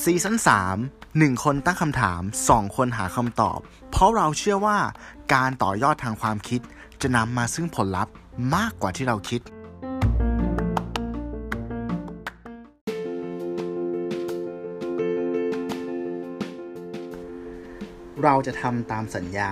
[0.00, 3.58] ซีซั่น3 1 คนตั้งคำถาม 2 คนหาคำตอบ
[3.90, 4.78] เพราะเราเชื่อว่า
[5.34, 6.60] การต่อยอดทางความคิด
[7.02, 8.12] จะนำมาซึ่งผลลัพธ์
[8.54, 9.40] มากกว่าที่เราคิด
[18.24, 19.50] เราจะทำตามสัญญา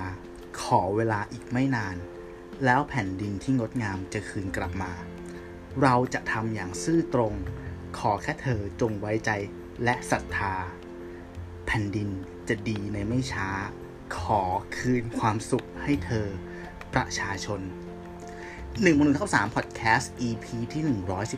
[0.63, 1.97] ขอเวลาอีกไม่นาน
[2.65, 4.93] แล้วแผ่นดินที่งดงามจะคืนกลับมา
[5.83, 7.33] เราจะทำอย่างซื่อตรง
[7.99, 9.31] ขอแค่เธอจงไว้ใจ
[9.85, 10.55] และศรัทธา
[11.67, 12.09] แผ่นดิน
[12.49, 13.49] จะดีในไม่ช้า
[14.19, 14.43] ขอ
[14.77, 16.27] คืนความสุขให้เธอ
[16.95, 17.61] ประชาชน
[18.27, 20.83] 1นึ่งหนึ่งเท่าสามพอดแคสต์ EP ที่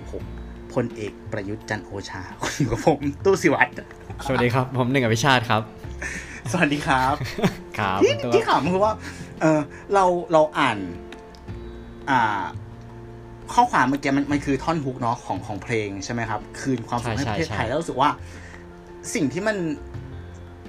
[0.08, 2.22] 116พลเอกประยุทธ์จันทร์โอชา
[2.58, 3.72] อยู่กับผมตู้สิวัตร
[4.26, 5.62] สวัสดีครับ ผมหนึ่งอภิชาติครับ
[6.52, 7.14] สวัสดีครับ
[7.78, 8.94] ครับที่ตัวที่ขำคือว่า
[9.40, 9.60] เออ
[9.94, 10.78] เราเราอ่าน
[12.10, 12.42] อ่า
[13.54, 18.10] ข้อความเมื่อกี้มันมันคือท่อนฮุกเนาะของของเพลงใช่ไหมครับ คืนความสุขให้ประเทศไทยแล้วรู้สึกว่า
[19.14, 19.56] สิ่งที่มัน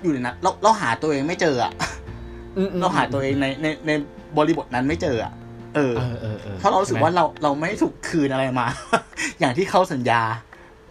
[0.01, 1.73] อยู่ในนั้นเราเราหาตัวเองไม่เจออะ
[2.57, 3.91] อืมอืมเราหาตัวเองในในใน
[4.37, 5.33] บริบทนั้นไม่เจออะ
[5.75, 8.67] เออเออเออออเพราะเรารู้สึกว่าเราเราไม่ถูกคืนอะไรมา
[9.39, 10.21] อย่างที่เขาสัญญา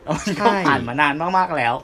[0.03, 1.75] แล้วมันก็ผ่านมานานมากๆแล้ว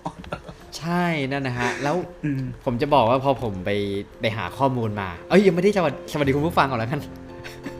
[0.79, 3.71] ใช่นั่นนะฮะ แล้วอืมผมจะบอกว่าพอผมไป
[4.21, 7.01] ไปหาข้อมูลมา เอ้ยยังไม่ได้สวัสดีสวัสดีคุณผู้ฟังก่อนแล้วกัน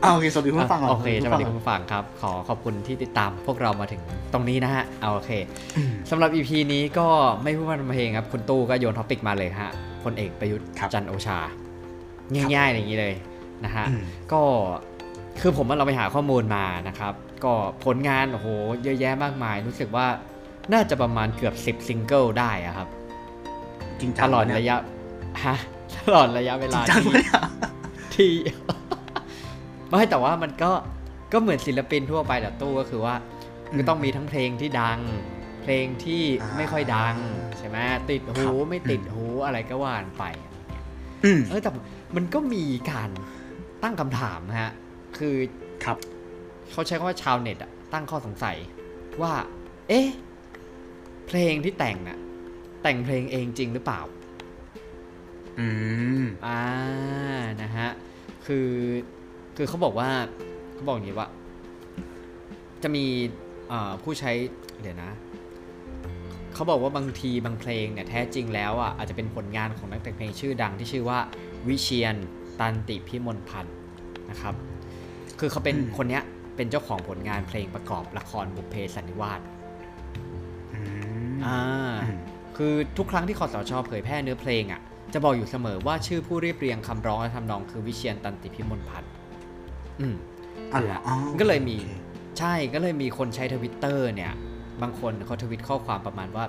[0.01, 4.01] เอาโอเคสวัสดีคุณผู้ฟังก่อนโอเคสวัสดีคุคุณณผู้ฟังผู้ฟังครับ ขอขอบคุณที่ติดตามพวกเรามาถึง
[4.33, 5.31] ตรงนี้นะฮะเอาโอเค
[5.77, 7.07] อืมสำหรับ EP นี้ก็
[7.43, 9.71] ไม่พูดมันเพลงครับ คุณตู้ก็โยนท็อปิกมาเลยฮะ
[10.03, 11.39] พลเอกประยุทธ์ครับจันทร์โอชา
[12.33, 13.13] ง่ายๆอย่างนี้เลย
[13.65, 14.41] นะฮะอืมก็
[15.41, 17.13] คือผมว่าเราไปหาข้อมูลมานะครับ
[17.43, 17.53] ก็
[17.85, 18.47] ผลงานโอ้โห
[18.83, 20.07] เยอะแยะมากมาย รู้สึกว่า
[20.73, 22.87] น่าจะประมาณเกือบ 10 ซิงเกิลได้อะครับ
[23.99, 24.77] จริงจัตงลอดเนี่ยระยะ
[25.45, 25.55] ฮะ
[25.99, 27.43] ตลอดระยะเวจริลางจังที่เลยอะ
[28.15, 28.31] ที่
[29.95, 30.71] ไม่แต่ว่ามันก็
[31.33, 33.15] ก็เหมือนศิลปินทั่วไปแหละตู้ก็คือว่า
[33.77, 34.99] ก็ต้องมีทั้งเพลงที่ดัง
[35.61, 36.23] เพลงที่
[36.57, 37.15] ไม่ค่อยดัง
[37.57, 37.77] ใช่ไหม
[38.09, 40.23] ติดหูไม่ติดหูอะไรก็ว่านไป
[41.23, 41.71] อืมเออแต่
[42.15, 43.09] มันก็มีการ
[43.83, 44.71] ตั้งคำถามนะฮะ
[45.17, 45.35] คือ
[45.85, 45.97] ครับ
[46.71, 48.57] เขาใช้คำว่าชาวเน็ตอะตั้งข้อสงสัย
[49.21, 49.33] ว่า
[49.89, 50.07] เอ๊ะ
[51.27, 52.19] เพลงที่แต่งน่ะ
[52.83, 54.01] แต่งเพลงเองจริงหรือเปล่า
[55.59, 55.67] อื
[56.21, 56.61] ม อ่า
[57.61, 57.89] นะฮะ
[58.45, 58.67] คือ
[59.57, 60.09] คือเขาบอกว่า
[60.73, 61.27] เขาบอกอย่างนี้ว่า
[62.83, 63.05] จะมี
[63.69, 64.31] เอ่อผู้ใช้
[64.81, 65.11] เดี๋ยวนะ
[66.53, 71.19] เขาบอกว่าบางทีบางเพลงเนี่ยแท้จริงแล้วอะอาจจะเป็นผลงานของนักแต่งเพลงชื่อดังที่ชื่อว่า
[71.67, 72.15] วิเชียร
[72.59, 73.75] ตันติพิมลพันธ์
[74.29, 74.55] นะครับ
[75.39, 76.23] คือเขาเป็นอืมคนเนี้ย
[76.55, 79.41] เป็นเจ้าของผลงานเพลงประกอบละครบุพเพสันนิวาส
[80.73, 80.79] อื
[81.33, 81.59] มอ่า
[82.03, 82.17] อืม
[82.57, 84.81] คือทุกครั้งที่คสช.เผยแพร่เนื้อเพลงอะ
[85.13, 89.11] จะบอกอยู่เสมอว่าชื่อผู้เรียบเรียงคำร้องและทำนองคือวิเชียร ตันติพิมลพันธ์
[89.99, 90.15] อืม
[90.73, 91.91] อ๋อเหรออ๋อก็เลยมีโอค
[92.39, 94.31] ใช่ก็เลยมีคนใช้ทวิตเตอร์เนี่ย
[94.81, 96.45] บางคนเขาทวีตข้อความประมาณว่า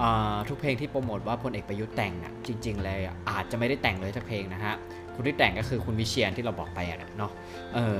[0.00, 4.74] อ่าทุกเพลงที่โปรโมทว่าพลเอกประยุทธ์แต่งน่ะจริง ๆ เลยอะอาจจะไม่ได้แต่งเลยทักเพลงนะฮะ
[5.14, 7.32] คนที่แต่งก็คือคุณวิเชียนที่เราบอกไปอะเนาะ
[7.74, 7.96] เออ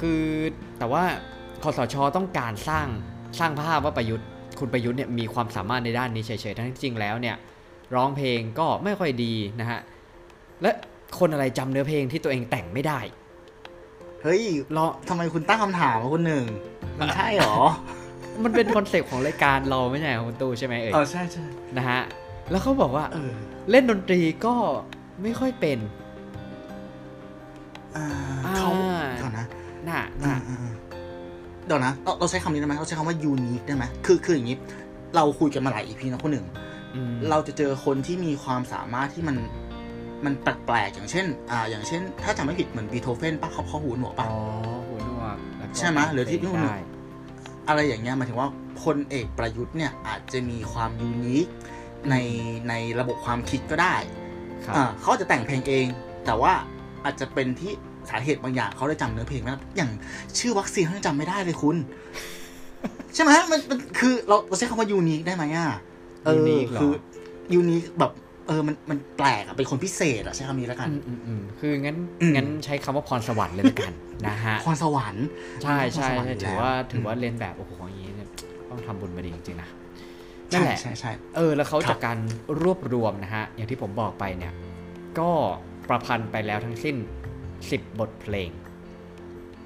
[0.00, 0.20] คือ
[0.78, 1.02] แต่ว่า
[1.62, 2.86] คอสชต้องการสร้าง
[3.38, 4.28] สร้างภาพว่าประยุทธ์
[4.60, 7.36] คุณประยุทธ์เนี่ยมีความสามารถในด้านนี้เฉยๆทั้งที่จริงแล้วเนี่ย
[7.94, 9.80] ร้องเพลงก็ไม่ค่อยดีนะฮะ
[10.62, 10.70] และ
[11.18, 13.00] คนอะไรจำเนื้อเพลงที่ตัวเองแต่งไม่ได้
[14.22, 14.42] เฮ้ย
[14.76, 16.44] รอทำไมคุณตั้งคำถามวะคุณหนึ่ง
[17.00, 17.54] มันใช่เหรอ
[18.44, 21.44] มันเป็นคอนเซปต์ของรายการเราไม่ใช่ของคุณตู้ใช่ไหมเอ่ยเออใช่ใช่
[21.76, 22.00] นะฮะ
[22.50, 23.30] แล้วเขาบอกว่าเออ
[23.70, 24.54] เล่นดนตรีก็
[25.22, 25.78] ไม่ค่อยเป็น
[27.96, 28.06] อ่า
[28.46, 28.70] อ่าเขา
[29.16, 29.46] เดี๋ยวนะ
[29.88, 30.72] น่ะอ่าน่ะอ่าอ่า
[31.66, 34.56] เดี๋ยวนะเราเราใช้คำนี้ได้ไหมเราใช้คำว่ายูนิคได้ไหมคือคืออย่างนี้
[35.16, 36.46] เราคุยกันมาหลายอีพีนะคุณหนึ่ง
[36.94, 39.36] อืมเราจะเจอคนที่มีความสามารถที่มัน
[40.24, 44.38] มันแปลกๆอย่างเช่น อ่า อย่างเช่น ถ้าจำไม่ผิดเหมือนบีโธเฟนปะเขาเขาหูหนวกปะอ๋อ
[44.88, 46.76] หูหนวกแล้วก็ใช่ไหมหรือที่เพลงนู่นได้
[47.68, 48.48] อะไรอย่างเงี้ยหมายถึงว่า
[48.82, 51.46] พลเอกประยุทธ์เนี่ยอาจจะมีความยูนิค
[52.10, 52.14] ใน
[52.68, 53.96] ในระบบความคิดก็ได้
[54.64, 55.86] ครับอ่าเขาอาจจะแต่งเพลงเอง
[56.26, 56.52] แต่ว่า
[57.04, 57.72] อาจจะเป็นที่
[58.10, 59.90] สาเหตุบางอย่างเขาได้จำเนื้อเพลงไม่ได้อย่าง
[60.38, 61.76] ชื่อวัคซีนเขายังจำไม่ได้เลยคุณ
[63.14, 65.68] ใช่ไหมมันมันคือเราเราใช้คำว่ายูนิคได้ไหมอะ
[66.24, 66.92] เออ Unique เหรอคือ
[67.54, 68.12] ยูนิคแบบ
[68.48, 73.92] เออมันมันแปลกอะเป็นคนพิเศษอะใช้คำนี้แล้วกันอืมอืมอืมคืองั้นอืมงั้นใช้คำว่าพรสวรรค์เลยละกัน
[74.26, 75.26] นะฮะพรสวรรค์
[75.62, 78.28] ใช่ใช่พรสวรรค์ใช่อยู่ถือแล้วว่าถือมว่าเรียนแบบโอ้โหอย่างนี้เนี่ย
[78.70, 79.68] ต้องทำบุญมาดีจริงๆนะ
[80.52, 82.18] นั่นแหละใช่ใช่เออแล้วเขาครับจากการ
[82.62, 84.52] รวบรวมนะฮะอย่างที่ผมบอกไปเนี่ย
[85.18, 85.30] ก็
[85.88, 86.96] ประพันธ์ไปแล้วทั้งสิ้น
[87.48, 88.50] 10บทเพลง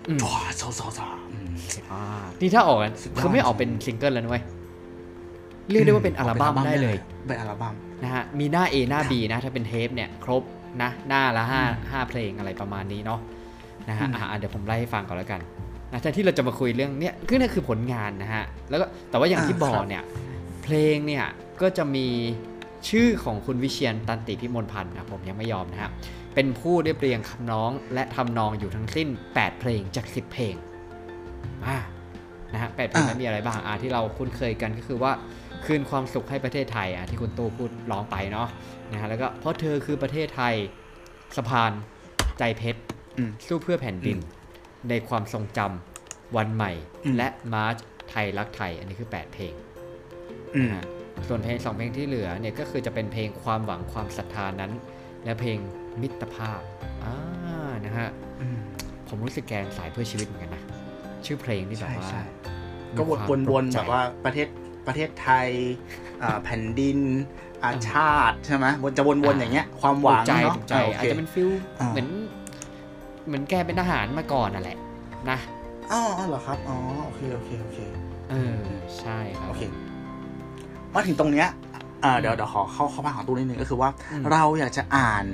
[0.09, 1.49] อืมว้าซอซอซออืม
[1.93, 2.03] อ่า
[2.41, 4.45] นี่ถ้าออกอะสุดยอดคือไม่ออกเป็นซิงเกิลแล้วนะเว้ย
[5.71, 6.97] เรียกได้ว่าเป็นอัลบั้มได้เลย
[7.29, 10.43] เป็นอัลบั้มนะฮะมีหน้า A หน้า B นะถ้าเป็นเทปเนี่ยครบ
[10.83, 13.21] นะหน้าละห้าห้าเพลงอะไรประมาณนี้เนาะ
[13.89, 15.41] นะฮะอืมอะอะเดี๋ยวผมไล่ให้ฟังก่อนแล้วกัน
[15.93, 20.05] นะแทนที่เราจะมาคุยเรื่องเนี้ยคือนั่นคือผลงานนะฮะแล้วก็แต่ว่าอย่างที่อ่าบอกครับเนี่ย
[20.65, 21.25] เพลงเนี่ย
[21.61, 22.07] ก็จะมี
[22.89, 25.91] ชื่อของคุณวิเชียนตันติพิมลพันธ์นะผมยังไม่ยอมนะฮะ
[26.35, 30.55] เป็นผู้เรียบเรียงคำน้องและทำนองอยู่ทั้งสิ้น 8 เพลงจาก 10 เพลง
[31.67, 31.79] อ่า
[32.53, 35.13] นะฮะแปดเพลงนั้นมีอะไรบ้างอ่าที่เราคุ้นเคยกันก็คือว่า
[35.67, 38.49] คืนความสุขให้ประเทศไทยอะที่คุณตู้พูดร้องไปเนาะ
[38.93, 40.55] นะฮะแล้วก็เพราะเธอคือประเทศไทย
[41.37, 41.73] สะพาน
[42.39, 42.81] ใจเพชร
[43.19, 44.19] อืมสู้เพื่อแผ่นดิน
[44.89, 46.73] ในความทรงจำวันใหม่
[47.05, 47.77] อืมและมาร์ช
[48.11, 49.53] ไทยรักไทย อันนี้คือ 8 เพลง
[50.55, 50.85] อืมนะฮะ
[51.29, 54.73] ส่วนเพลงสองเพลงที่เหลือเนี่ยก็คือจะเป็นเพลงความหวังความศรัทธานั้น
[55.25, 55.59] และเพลง
[56.01, 56.61] มิตรภาพ
[57.05, 57.17] อ่า
[57.87, 58.09] นะฮะ
[58.41, 58.59] อืม
[59.09, 60.63] ผมรู้สึกแกนสายเพื่อชีวิตเหมือนกันนะ
[61.25, 62.23] ชื่อเพลงที่แบบใช่ว่าใช่
[62.95, 64.49] มีก็ความวนปลุวนใจๆแบบว่าประเทศ
[64.87, 65.49] ประเทศไทย
[66.23, 66.99] อ่าแผ่นดิน
[67.65, 71.51] อาชาติใช่ไหมวนจะวนๆอย่างเงี้ย ความหวังถูกใจเนาะถูกใจอ่าโออาจเคจะเป็นฟิล
[71.81, 72.09] อ่าเหมือน
[73.27, 74.77] เหมือนแกเป็นทหารมาก่อนน่ะแหละ
[75.31, 75.39] นะ
[75.93, 77.79] อ๋ออ๋อเหรอครับอ๋อโอเคโอเคโอเค
[78.31, 78.57] เออ
[78.99, 79.63] ใช่ครับโอเค
[80.95, 81.49] มาถึงตรงเนี้ย
[82.05, 85.27] อ่าเดี๋ยวเดี๋ยวขอเข้าเข้ามาของตู้นิดนึงก็คือว่าอืมเราอยากจะอ่าน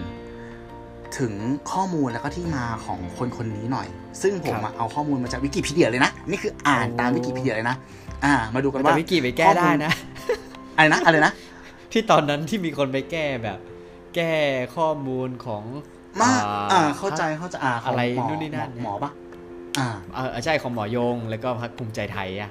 [1.19, 1.33] ถึง
[1.73, 3.89] ข้อมูลแล้วก็ที่มาของคนคนนี้หน่อย
[4.23, 7.77] ซึ่งผมอะเอาข้อมูลมาจากวิกิพีเดียเลยนะ นี่คืออ่านตามวิกิพีเดียเลยนะ
[8.25, 9.93] อ่า มาดูกันแต่ว่าวิกิไปแก้ข้อมูลได้นะ
[10.77, 11.33] อะไรนะ อะไรนะ
[11.93, 13.59] ที่ตอนนั้นที่มีคนไปแก้แบบ
[14.15, 14.33] แก้
[14.77, 15.65] ข้อมูลของ
[16.21, 19.11] มาอ่อ่าเข้าใจ เข้าใจ อ่าขงอะไรหมนู่นนี่นั่นหมอหมอปะ
[19.79, 22.51] อ่าเออใช่ของหมอยง แล้วก็พรรคภูมิใจไทยอะ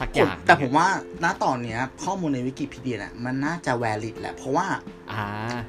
[0.00, 0.86] สักอย่าง แต่ผมว่า
[1.24, 4.66] ณ ตอนเนี้ย ข้อมูลในวิกิพีเดียเนี่ยมันน่าจะ valid แหละ เพราะว่า
[5.12, 5.22] อ่า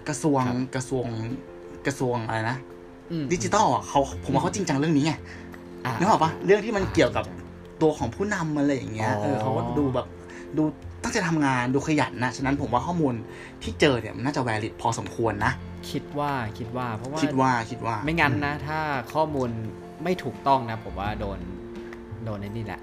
[0.07, 1.05] กระทรวงครับกระทรวง
[1.85, 2.57] กระทรวงอะไรนะ
[3.11, 7.25] อืมดิจิตอลอะเขาผมว่าเขาจริงจังเรื่องนี้ไงานึกออกปะเรื่องที่มันเกี่ยวกับ
[7.81, 10.07] ตัวของผู้นำอะไรอย่างเงี้ยอ๋อเออเขาก็ดูแบบ
[10.57, 10.63] ดู
[11.03, 13.13] ตั้งใจทำงานดูขยันนะ ฉะนั้นผมว่าข้อมูล
[13.63, 15.53] ที่เจอเนี่ยมันน่าจะ valid พอสมควรนะ
[15.91, 18.79] คิดว่าคิดว่า เพราะว่าคิดว่าคิดว่าไม่งั้นนะ ถ้า
[19.13, 19.49] ข้อมูล
[20.03, 21.39] ไม่ถูกต้องนะ ผมว่าโดน
[22.25, 22.81] โดนในนี่แหละ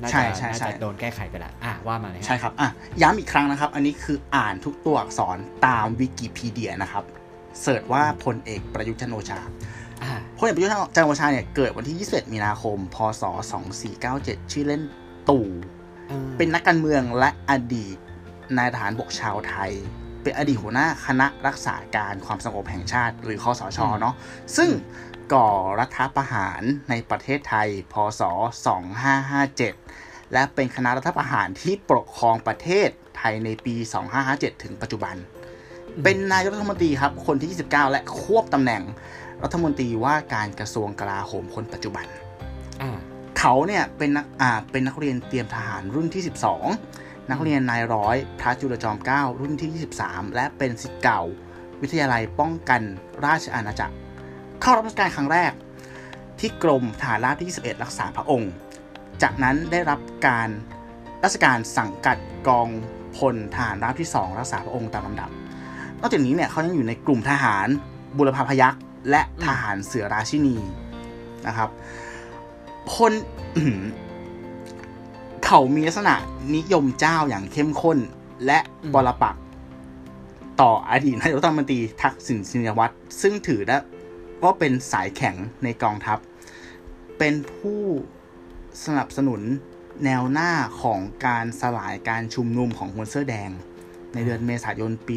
[0.00, 2.68] น่าใช่จะใช่น่าใช่จะโดนแก้ไขไปละอะว่ามาเลยฮะใช่ครับอะ
[3.02, 7.04] ย้ำอีกครั้งนะครับ อันนี้คืออ่านทุกตัวอักษรตามวิกิพีเดียนะครับ
[7.60, 9.48] เสิร์ชว่าพลเอกประยุทธ์จันทร์โอชาอ่า
[10.38, 13.22] พลเอกประยุทธ์จันทร์โอชาเนี่ยเกิดวันที่ 21 มีนาคม พศ
[13.88, 14.82] 2497 ชื่อเล่น
[15.28, 15.46] ตู่
[16.10, 17.96] ออเป็นนักการเมืองและอดีต
[18.56, 19.72] นายทหารบกชาวไทย
[20.22, 24.14] เป็นอดีตหัวหน้าคณะรักษาการความสงบแห่งชาติ หรือคอสชเนาะ
[24.56, 24.70] ซึ่ง
[25.32, 25.48] ก่อ
[25.80, 28.22] รัฐประหารในประเทศไทย พศ
[29.06, 33.74] 2557 และเป็นคณะรัฐประหารที่ปกครองประเทศไทยในปี
[34.18, 35.16] 2557 ถึงปัจจุบัน
[36.02, 38.82] เป็นนายกรัฐมนตรีครับ คนที่ 29 และควบตำแหน่ง
[39.44, 42.06] รัฐมนตรีว่าการกระทรวงกลาโหมคนปัจจุบัน
[42.80, 42.90] อ่า
[43.38, 46.22] เขาเนี่ยเป็นนักอ่าเป็นนักเรียนเตรียมทหารรุ่นที่
[46.76, 51.22] 12 นักเรียนนายร้อย พระจุลจอมเกล้ารุ่นที่ 23 และเป็นศิษย์เก่า
[51.82, 52.82] วิทยาลัยป้องกัน
[53.26, 53.94] ราชอาณาจักร
[54.60, 55.52] เข้ารับราชการครั้งแรก
[56.40, 58.52] ที่กรมทหารราบที่ 21 รักษาพระองค์
[59.22, 60.48] จากนั้นได้รับการ
[61.24, 62.16] ราชการสังกัด
[62.48, 62.68] กอง
[63.16, 65.30] พลทหารราบที่ 2 รักษาพระองค์ตามลำดับ
[66.00, 67.68] นอกจากนี้เนี่ยเขายังอยู่ในกลุ่มทหาร
[68.16, 70.56] บุรพาพยัคฆ์ และทหารเสือราชินี
[71.46, 71.70] นะครับ
[72.90, 73.12] พล
[75.44, 76.14] เขามีลักษณะ
[76.56, 77.98] นิยมเจ้าอย่างเข้มข้น
[78.46, 79.36] และอืมปรปัก
[80.60, 83.76] ต่ออดีตนายกรัฐมนตรีทักษิณชินวัตรซึ่งถือได้
[84.42, 86.18] ว่าเป็นสายแข็งในกองทัพ
[87.18, 87.80] เป็นผู้
[88.84, 89.40] สนับสนุน
[90.04, 90.52] แนวหน้า
[90.82, 93.50] ของการสลายการชุมนุมของคนเสื้อแดง
[94.14, 95.16] ในเดือนเมษายนปี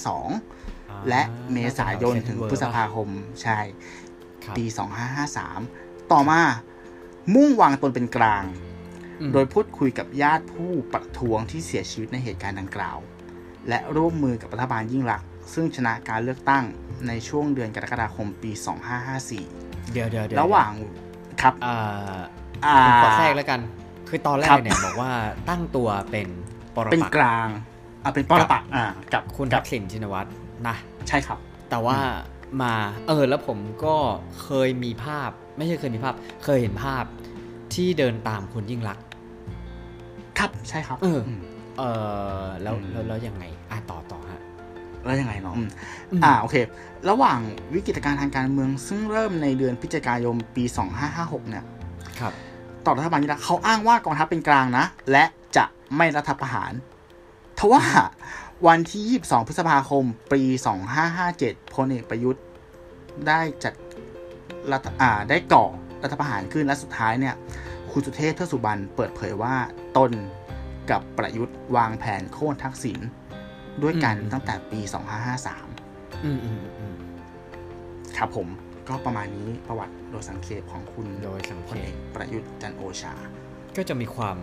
[0.00, 0.61] 2552
[1.08, 1.22] และ
[1.52, 3.08] เมษายนถึงพฤษภาคม
[3.42, 3.58] ใช่
[4.44, 4.64] ครับปี
[5.38, 6.40] 2553 ต่อมา
[7.34, 8.44] มุ่งวางตนเป็นกลาง
[9.20, 12.98] อืมโดยพูดคุยกับญาติผู้ประท้วงที่เสียชีวิตในเหตุการณ์ดังกล่าว
[13.68, 16.64] และร่วมมือกับรัฐบาลยิ่งลักษณ์ซึ่งชนะการเลือกตั้ง
[17.08, 18.50] ในช่วงเดือนกรกฎาคมปี
[19.22, 20.70] 2554 เดี๋ยวเดี๋ยวเดี๋ยวระหว่าง
[21.42, 22.18] ครับอ่า
[22.64, 23.60] อ่าผมขอแทรกแล้วกัน
[24.08, 25.10] คือตอนแรครักบเนี่ยบอกว่า
[25.48, 26.28] ตั้งตัวเป็น
[26.74, 27.48] ปรเป็นปักษ์กลาง
[28.04, 28.84] อ่าเป็นปรปักษ์อ่า
[29.14, 30.28] กับคุณกัทับกษิณชินวัตร
[30.68, 30.76] นะ
[31.08, 31.38] ใช่ครับ
[31.70, 31.98] แต่ว่า
[32.62, 32.74] มา
[33.08, 33.96] เออแล้วผมก็
[34.42, 36.14] เคยมีภาพ ไม่ใช่เคยมีภาพ
[36.44, 37.04] เคยเห็นภาพ
[37.74, 39.04] ที่เดินตามคุณยิ่งรักษณ์
[40.38, 41.40] ครับใช่ครับ เอออืม
[41.78, 41.82] เอ
[42.42, 44.40] อแล้วอืมแล้วแล้วยังไงอะต่อต่อฮะ
[45.04, 45.68] แล้วยังไงเนาะอืม
[46.12, 46.56] อืมอ่าโอเค
[47.10, 47.38] ระหว่าง
[47.74, 50.64] วิกฤตการณ์ทางการเมือง ซึ่งเริ่มในเดือนพฤศจิกายนปี
[51.06, 51.64] 2556 เนี่ย
[52.20, 52.32] ครับ
[52.86, 55.24] ต่อรัฐบาลยิ่งรักษณ์เขาอ้างว่ากองทัพเป็นกลางนะ และ
[55.56, 55.64] จะ
[55.96, 56.72] ไม่รัฐประหาร
[57.58, 57.82] ทว่า
[58.68, 60.42] วันที่ 22 พฤษภาคม ปี
[61.08, 62.42] 2557 พลเอกประยุทธ์
[63.28, 63.74] ได้จัด
[64.72, 65.64] รัฐอ่าได้ก่อ
[66.02, 67.34] รัฐประหารขึ้นและสุดท้ายเนี่ย
[67.90, 69.54] คุณสุเทพเทือกสุบรรณเปิดเผยว่า
[69.96, 70.12] ตน
[70.90, 72.98] กับประยุทธ์วางแผนโค่นทักษิณ
[73.82, 74.80] ด้วยกันอืมตั้งแต่ปี
[75.52, 76.96] 2553 อืมอืมอืม
[78.16, 78.48] ครับผม
[78.88, 83.14] ก็ประมาณนี้ประวัติโดยสังเขปของคุณโดยสังพเขลเอปกประยุทธ์จันทร์โอชา
[83.76, 84.36] ก็จะมีความ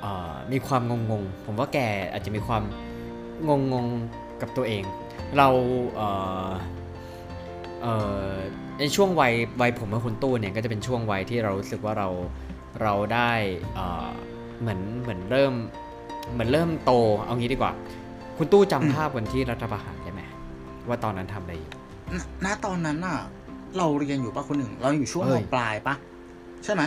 [0.00, 1.78] เอ่อมีความงงงๆ ผมว่าแก
[2.12, 2.62] อาจจะมีความ
[3.48, 4.84] งงงๆกับตัวเอง
[5.36, 5.48] เรา
[5.94, 6.08] เอ่
[6.46, 6.50] อ
[7.82, 7.94] เอ่
[8.26, 8.30] อ
[8.78, 12.08] ในช่วงวัยวัยผมกับคุณตู้เนี่ยก็จะเป็นช่วงวัยที่เรารู้สึกว่าเรา
[12.82, 13.32] เราได้
[13.74, 14.08] เอ่อ
[14.60, 15.54] เหมือนเหมือนเริ่ม
[16.32, 16.92] เหมือนเริ่มโต
[17.24, 17.72] เอางี้ดีกว่า
[18.38, 20.22] คุณตู้อืมจำภาพวันที่รัฐประหารได้ไหม
[20.88, 21.72] ว่าตอนนั้นทำอะไรอยู่
[22.14, 23.18] ณณตอนนั้นน่ะ
[23.78, 25.94] เราเรียนอยู่ปะคนหนึ่ง เราอยู่ช่วงเอ้มยปลายปะ
[26.64, 26.82] ใช่ไหม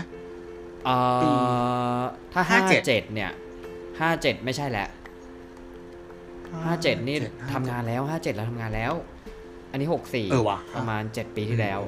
[0.86, 1.30] เอ่อปี
[2.34, 3.32] ถ้าห้าห้าเจ็ดเจ็ดเนี่ย
[4.00, 4.90] ห้าเจ็ดไม่ใช่แล้ว
[6.66, 8.94] ห้าเจ็ดนี่จ็ห้ทำงานแล้วห้าเจ็ดเราทำงานแล้ว
[9.72, 11.80] อันนี้หกสี่เออว่ะ ประมาณเจ็ดปีที่แล้ว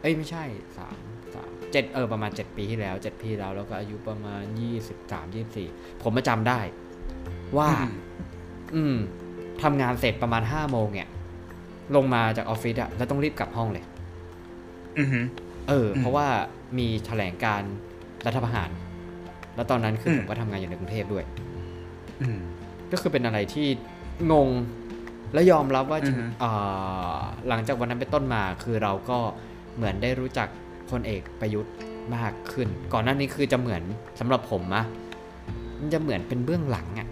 [0.00, 0.44] เอ้ยไม่ใช่
[0.78, 0.96] สาม
[1.34, 5.68] สามเจ็ดเออประมาณเจ็ดปีที่แล้วเจ็ดปีที่แล้วแล้วก็อายุประมาณยี่สิบสามยี่สิบสี่
[6.02, 6.60] ผมมาจำได้
[7.56, 7.92] ว่า อืม
[8.74, 8.96] อืม
[9.62, 11.08] ทำงานเสร็จประมาณห้าโมงเนี่ย
[11.96, 13.84] ลงมาจากออฟฟิศอะแล้วต้องรีบกลับห้องเลย
[14.98, 15.24] อือหือ
[15.68, 16.26] เอออืมเพราะว่า
[16.78, 17.62] มีแถลงการ
[18.26, 18.70] รัฐประหาร
[19.54, 21.24] แล้วตอนนั้นคืออม ผมก็ทำงานอยู่ในกรุงเทพด้วย
[22.20, 22.38] อืม
[22.94, 23.68] ก็คือเป็นอะไรที่
[24.32, 24.48] งง
[25.34, 29.18] และยอมรับว่าอือฮึอ่าหลังจากวันนั้นเป็นต้นมาคือเราก็
[29.76, 30.48] เหมือนได้รู้จัก
[30.90, 31.74] พลเอกประยุทธ์
[32.16, 33.82] มากขึ้น ก่อนหน้านี้คือจะเหมือน
[34.20, 34.84] สำหรับผมนะ
[35.80, 37.08] มันจะเหมือนเป็นเบื้องหลังอะ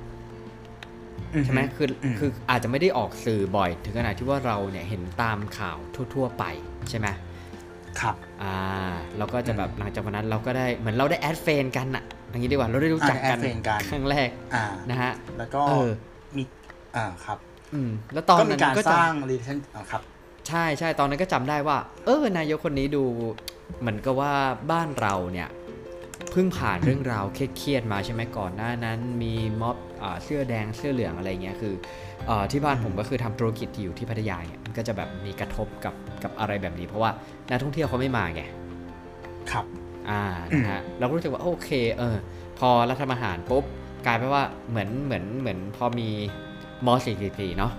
[1.44, 5.78] ใช่ไหมคืออมคืออาจจะไม่ได้ออกสื่อบ่อย ถึงขนาดที่ว่าเราเนี่ยเห็นตามข่าว
[6.14, 6.44] ทั่ว ๆ ไป
[6.88, 7.06] ใช่ไหม
[8.00, 8.54] ครับ อ่า
[9.16, 15.90] เราก็จะแบบหลังจากวันนั้นเราก็ได้เหมือนเราได้แอดเฟนกันอะ อย่างนี้ดีกว่าเราได้รู้จักกันอ่าได้ add friend กันครั้งแรกอ่านะฮะแล้วก็เออ
[16.36, 16.42] มี
[16.96, 17.38] อ่าครับ
[17.74, 20.02] อืม แล้วตอนก็มีนั้นการก็สจะร้าง relation อ่าครับ
[20.48, 23.04] ใช่ใช่ตอนนั้นก็จำได้ว่า เออนายกคนนี้ดู
[23.80, 24.32] เหมือนกับว่า
[24.70, 25.48] บ้านเราเนี่ย
[26.30, 31.74] เพิ่งผ่านเรื่องราวเครียดๆมาใช่ไหมก่อนหน้านั้น มีม็อบอ่าเสื้อแดงเสื้อเหลืองอะไรเงี้ยคือ
[32.26, 37.10] เออที่บ้านผมก็คือทำธุรกิจที่อยู่ที่พัทยาเนี่ยมันก็จะแบบมีกระทบกับกับอะไรแบบนี้ เพราะว่า
[37.50, 38.42] นักท่องเที่ยวเขาไม่มาไง
[39.50, 39.64] ครับ
[40.10, 40.22] อ่า
[40.56, 41.68] นะฮะเราก็รู้สึกว่าโอเค
[41.98, 42.16] เออ
[42.58, 43.64] พอรัฐประหารปุ๊บ
[44.06, 46.08] กลายเป็นว่าเหมือนเหมือนเหมือนพอมี
[46.86, 46.88] ม
[47.22, 47.72] .444 เนาะ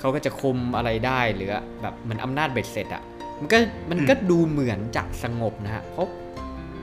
[0.00, 1.50] เขาก็จะคุมอะไรได้หรือ
[1.82, 3.02] แบบเหมือนอำนาจเบ็ดเสร็จอะ
[3.40, 3.58] มันก็
[3.90, 6.08] มันก็ดูเหมือนจะสงบนะฮะเพราะ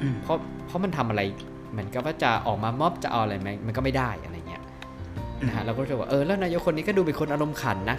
[0.02, 1.22] อืมเพราะเพราะมันทำอะไร
[1.72, 4.64] เหมือนกับว่าจะออกมามอบจะเอาอะไรไหมมันก็ไม่ได้อะไรเงี้ย
[5.48, 7.98] นะฮะเราก็รู้สึกว่าเออแล้วนายกคนนี้ก็ดูเป็นคนอารมณ์ขันนะ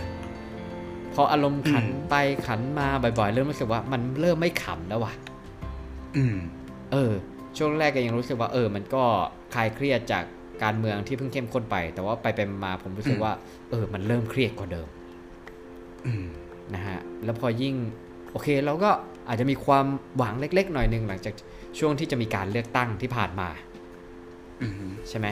[1.14, 2.14] พออารมณ์ขันอืมไป
[2.46, 5.12] ขันมาบ่อยๆ เริ่มรู้สึกว่ามันเริ่มไม่ขำแล้วว่ะ
[6.16, 6.36] อืม
[6.94, 7.12] เออ
[7.58, 9.04] ช่วงแรกก็ยังรู้สึกว่าเออ มันก็
[9.54, 10.24] คลายเครียดจาก
[10.62, 13.32] การเมืองที่เพิ่งเข้มข้นไป แต่ว่าไปไปมาผมรู้สึกว่า
[13.70, 14.88] เออ มันเริ่มเครียดกว่าเดิม
[16.06, 16.26] อืม
[16.74, 17.74] นะฮะ แล้วพอยิ่ง
[18.30, 18.90] โอเคเราก็
[19.28, 19.86] อาจจะมีความ
[20.16, 21.34] หวังเล็ก ๆ หน่อยหนึ่งหลังจาก
[21.78, 23.48] ช่วงที่จะมีการเลือกตั้งที่ผ่านมา
[24.62, 24.72] อืม
[25.08, 25.26] ใช่ไหม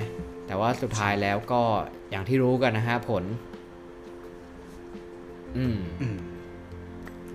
[0.47, 1.62] แต่ว่าสุดท้ายแล้วก็
[2.11, 3.25] อย่างที่รู้กันนะฮะผล
[5.57, 6.16] อืมอืม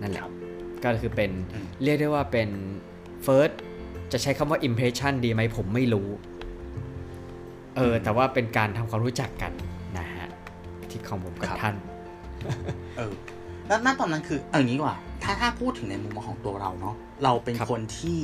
[0.02, 0.34] นั่นแหละครับ
[0.84, 2.50] ก็คือเป็นอืมเรียกได้ว่าเป็น
[3.26, 3.56] first
[4.12, 6.08] จะใช้คำว่า impression ดีไหมผมไม่รู้
[7.76, 9.52] เออ แต่ว่าเป็นการทำความรู้จักกัน
[9.98, 10.28] นะฮะ
[10.90, 11.76] ที่ของผมกับท่าน
[12.98, 13.14] เออ
[13.68, 18.20] แล้วณตอนนั้นคือเอาอย่างนี้ดีกว่า ถ้าถ้าพูดถึงในมุมมองของตัวเราเนาะ เราเป็นครับคนที่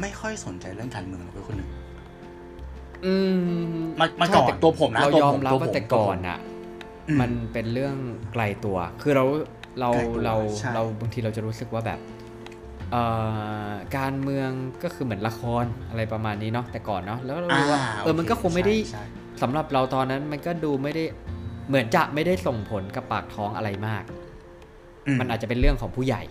[0.00, 1.70] ไม่ค่อยสนใจเรื่องการเมืองเราเป็นคนหนึ่ง
[3.04, 3.36] อืม
[4.00, 6.38] มามาใช่ก่อนแต่ตัวผมนะเราตัวยอผมมรับตัวผมว่าแต่ก่อนอะ
[7.08, 7.96] อืมันเป็นเรื่อง
[8.32, 9.24] ไกลตัว คือเรา
[9.80, 12.21] เราไกลตัวเราใช่เราบางทีเราจะรู้สึกว่าแบบเอ่อ
[13.96, 14.50] การเมือง
[14.82, 19.04] ก็คือเหมือนละครอะไรประมาณนี้เนาะแต่ก่อนเนาะแล้วเรารู้ว่าเออมันก็คงไม่ได้ใช่
[19.42, 21.04] สำหรับเราตอนนั้นมันก็ดูไม่ได้
[21.68, 24.04] เหมือนจะไม่ได้ส่งผลกับปากท้องอะไรมาก
[25.06, 26.22] อืมันอาจจะเป็นเรื่องของผู้ใหญ่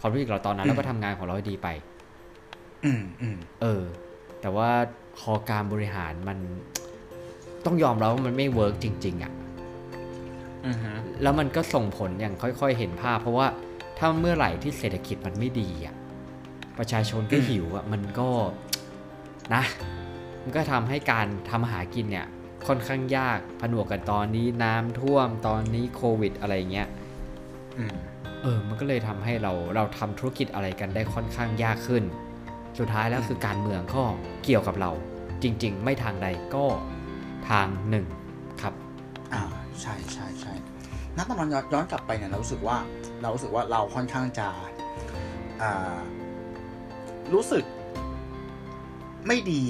[0.00, 1.68] ความรู้สึกเราตอนนั้นอืมเราก็ทำงานของเราให้ดีไป
[2.84, 3.82] อืมอืมเออ
[4.40, 4.70] แต่ว่า
[5.18, 6.38] พอการบริหารมัน
[7.64, 9.32] ต้องยอมรับว่ามันไม่เวิร์กจริง ๆอะ่ะ
[10.66, 13.46] อือฮึแล้วมันก็ส่งผลอย่างค่อย ๆ เห็นภาพ เพราะว่า
[13.98, 15.94] ถ้าเมื่อไหร่ที่เศรษฐกิจมันไม่ดีอะ่ะ
[16.78, 18.28] ประชาชนก็หิวอะ่ะมันก็
[19.54, 19.62] นะ
[20.42, 22.26] มันก็ทำให้การทำอาหากินเนี่ย
[22.66, 26.88] ค่อนข้างยากผนวกกันตอนนี้น้ำท่วมตอนนี้โควิดอะไรเงี้ย
[27.78, 27.96] อืม
[28.42, 32.04] เออ มันก็เลยทำให้เราเราทำธุรกิจอะไรกันได้ค่อนข้างยากขึ้น
[32.78, 34.02] สุดท้ายแล้วอืมคือการเมืองก็
[34.44, 34.90] เกี่ยวกับเรา
[35.42, 36.64] จริง ๆ ไม่ทางใดก็
[37.48, 38.06] ทางหนึ่ง
[38.62, 38.74] ครับ
[39.34, 39.42] อ่า
[39.80, 40.52] ใช่ใช่ใช่
[41.16, 42.76] ณตอนนั้นย้อนย้อนกลับไปเนี่ยเรารู้สึกว่า
[43.22, 44.48] เรารู้สึกว่าเราค่อนข้างจะ
[45.62, 45.96] อ่า
[47.34, 47.64] รู้สึก
[49.26, 49.62] ไม่ดี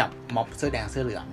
[0.00, 1.26] กับม็อบเสื้อแดงเสื้อเหลือง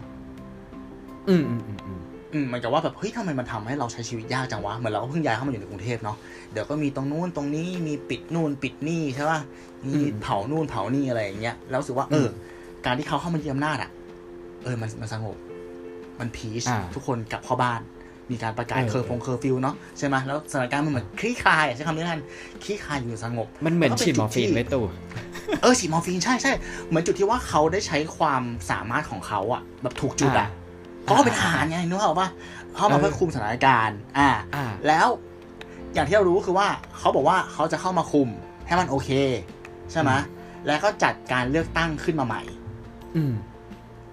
[1.30, 2.02] อืมอืมอืมอืม
[2.34, 6.18] อืมเหมือนกับว่าแบบเฮ้ยทำไมมันทำให้เราใช้ชีวิตยากจังวะเหมือนเราก็เพิ่งย้ายเข้ามาอยู่ในกรุงเทพเนาะ
[6.52, 9.40] เดี๋ยวก็มีตรงนู้นตรงนี้มีปิดนู่นปิดนี่ใช่ป่ะ
[9.88, 12.28] มีเผานู่นเผานี่อะไรอย่างเงี้ยแล้วรู้สึกว่า เออ
[12.86, 13.90] การที่เขาเข้ามายึดอำนาจอะ
[14.64, 15.38] เออมันมันสงบ
[16.20, 17.82] มัน peace อ่าทุกคนกลับเข้าบ้าน
[18.30, 22.22] มีการประกาศเออเคอร์ฟงเคอร์ฟิวเนาะใช่ไหมแล้วสถานการณ์มันเหมือนคลี่คลายอะใช้คำนี้แล้วกัน
[22.64, 24.84] คลี่คลายอยู่สงบ มันเหมือนแล้วก็ฉีดเป็นมอร์ฟีนจุดที่ว่าตู่
[25.62, 26.52] เออฉีดมอร์ฟีนใช่ใช่
[26.88, 30.48] เหมือนจุดที่ว่าเขาได้ใช้ความสามารถของเขาอะแบบถูกจุดอะ
[31.04, 32.28] เพราะเขาเป็นทหารไงนึกออกปะ
[32.76, 35.08] เขามาเพื่อคุมสถานการณ์อ่าอ่า แล้ว
[35.94, 38.30] อย่างที่เรารู้คือว่าเขาบอกว่าเขาจะเข้ามาคุม
[38.68, 39.10] ให้มันโอเค
[39.92, 40.12] ใช่ไหม
[40.68, 42.42] แล้วก็จัดการเลือกตั้งขึ้นมาใหม่
[43.16, 43.34] อืม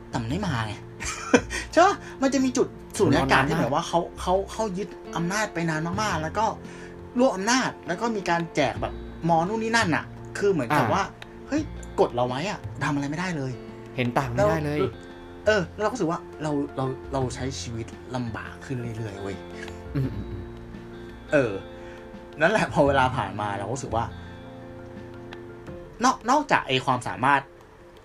[0.09, 0.75] แต่มันไม่มาไง
[1.73, 2.67] ใช่ปะมันจะมีจุด
[2.99, 6.47] สูญญากาศที่แบบว่าเขาเขาเขายึดอำนาจไปนานมากๆ แล้วก็
[7.19, 8.93] รวบอำนาจแล้วก็มีการแจกแบบ
[9.29, 10.05] มอนู่นนี่นั่นอะ
[10.39, 11.03] คือเหมือนกับอ่าว่า
[11.51, 11.63] เฮ้ย
[12.01, 13.53] กดเราไว้อะทำอะไรไม่ได้เลย
[13.97, 14.79] เห็นต่างไม่ได้เลย
[15.47, 19.37] เออ แล้วเราก็รู้สึกว่าเราเราเราใช้ชีวิตลำบากขึ้นเรื่อยๆเว้ย
[19.97, 20.45] อืมอืมอืม
[21.33, 21.53] เออ
[22.41, 24.05] นั่นแหละพอเวลาผ่านมาเราก็รู้สึกว่า
[26.05, 27.41] นอกนอกจากไอความสามารถ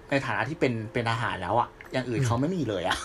[0.10, 2.98] ในฐานะที่เป็นเป็นอาหารแล้วอะอย่างอื่นเขาไม่มีเลยอะ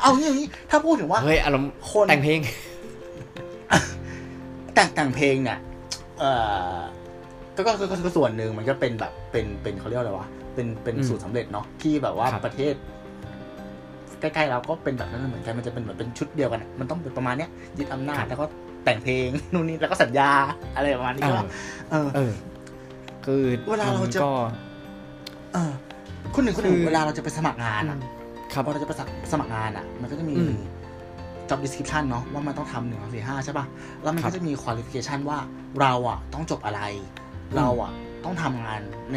[0.00, 2.40] เอางี้อย่างนี้ ถ้าพูดถึงว่าเฮ้ยอารมณ์คนแต่งเพลง
[4.74, 5.58] แต่งแต่งเพลงเนี่ย
[6.18, 6.24] เอ
[6.74, 6.76] อ
[7.56, 12.74] ก็ก็ก็ก็ก็ส่วนหนึ่งมันก็เป็นแบบเป็นเป็นเขาเรียกอะไรวะเป็นเป็นอืมสูตรสำเร็จเนาะที่แบบว่าครับประเทศ
[14.20, 18.44] ใกล้ๆเราก็เป็นแบบนั้นเหมือนกันมันจะเป็นเหมือนเป็นชุดเดียวกันอะมันต้องเป็นประมาณเนี้ยยึดอำนาจแล้วก็
[18.84, 20.30] แต่งเพลงนู่นนี่แล้วก็สัญญา
[20.74, 21.44] อะไรประมาณนี้เออว่า
[21.90, 22.32] เออเออ
[23.26, 24.32] คือเวลาเราจะก็
[25.52, 25.72] เออ
[26.34, 27.98] คนหนึ่งคนหนึ่งคือเวลาเราจะไปสมัครงานอะ
[28.52, 28.92] ครับพอเราจะไป
[29.32, 30.54] สมัครงานอะมันก็จะมีอืม
[31.48, 33.66] job description เนาะว่ามันต้องทำหนึ่งสองสี่ห้าใช่ป่ะ
[34.02, 35.38] แล้วมันครัก็บจะมี qualification ว่า
[35.80, 36.80] เราอะต้องจบอะไร
[37.56, 37.92] เราอะ
[38.24, 38.80] ต้องทำงาน
[39.12, 39.16] ใน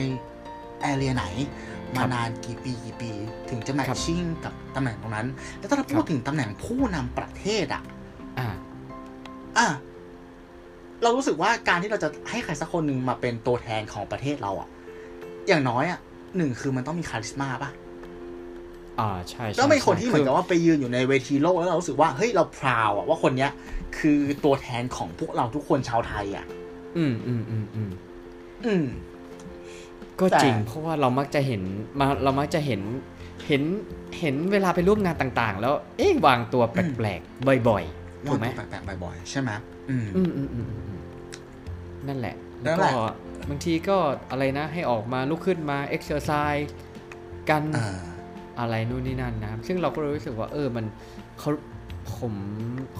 [0.82, 1.26] แอเรียไหน
[1.98, 3.12] ครัมาบนานกี่ปีกี่ปี
[3.50, 7.84] ถึงจะแมทครับชิ่งกับตำแหน่งตรงนั้น แล้วถ้าเราครัพูดบถึงตำแหน่งผู้นำประเทศอะ
[8.40, 8.48] อ่า
[9.58, 9.68] อะ
[11.04, 14.68] เรารู้สึกว่าการที่เราจะให้ใครสักคนหนึ่งมาเป็นตัวแทนของประเทศเราอะ
[15.48, 16.00] อย่างน้อยอะ
[16.38, 17.72] หนึ่งคือมันต้องมีคาริสมาป่ะ
[19.00, 23.52] อ่าใช่ใช่แล้วเป็นคนที่เหมือนกับคืว่าไปยืนอยู่ในเวทีโลกแล้วเรารู้สึกว่าเฮ้ยเราพราวอะว่าคนเนี้ย
[23.98, 26.46] คือตัวแทนของพวกเราทุกคนชาวไทยอะ
[26.98, 27.90] อืมอืมอืมอืม
[28.66, 28.86] อืม
[30.20, 31.62] ก็แต่จริง เพราะว่าเรามักจะเห็น
[32.00, 32.82] มาเรามักจะเห็น
[33.48, 33.64] เห็น
[34.20, 39.52] เห็นเวลาไปร่วมงานต่างๆ แล้ว เอ๊ะวางตัวแปลกๆบ่อยๆถูกไหมแปลกๆบ่อยๆใช่ไหม
[39.90, 41.02] อืมอืมอืมอืมอืมอืม
[42.08, 42.94] นั่นแหละนั่แล้วนแหก็ละ
[43.50, 43.98] บางทีก็
[44.32, 46.70] อะไรนะ ให้ออกมาลุกขึ้นมา exercise
[47.50, 47.98] กันเออ
[48.60, 50.86] อะไรนู่นนี่นั่นนะครับซึ่งเราก็รู้สึกว่า เออมัน
[51.40, 51.50] เขา
[52.18, 52.34] ผม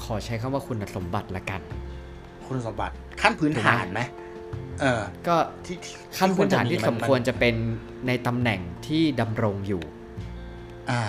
[0.04, 1.62] ขอใช้คำว่าคุณสมบัติละกัน
[2.48, 4.29] คุณสมบัติขั้นพื้นฐานไหมเออ
[5.28, 7.56] ก็ที่ที่ขั้นพื้นฐานที่สมควรจะเป็น
[8.08, 9.84] ในตำแหน่งที่ดำรงอยู่
[10.90, 11.02] อ่า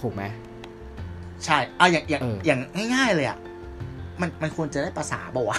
[0.00, 0.22] ถูกไหม
[1.44, 2.60] ใช่อะอย่างอย่างเออออย่าง
[2.94, 3.38] ง่ายๆเลยอะ
[4.20, 5.58] มันมันควรจะได้ภาษาป่าวะ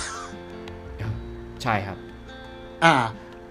[1.63, 1.97] ใช่ครับ
[2.83, 2.93] อ่า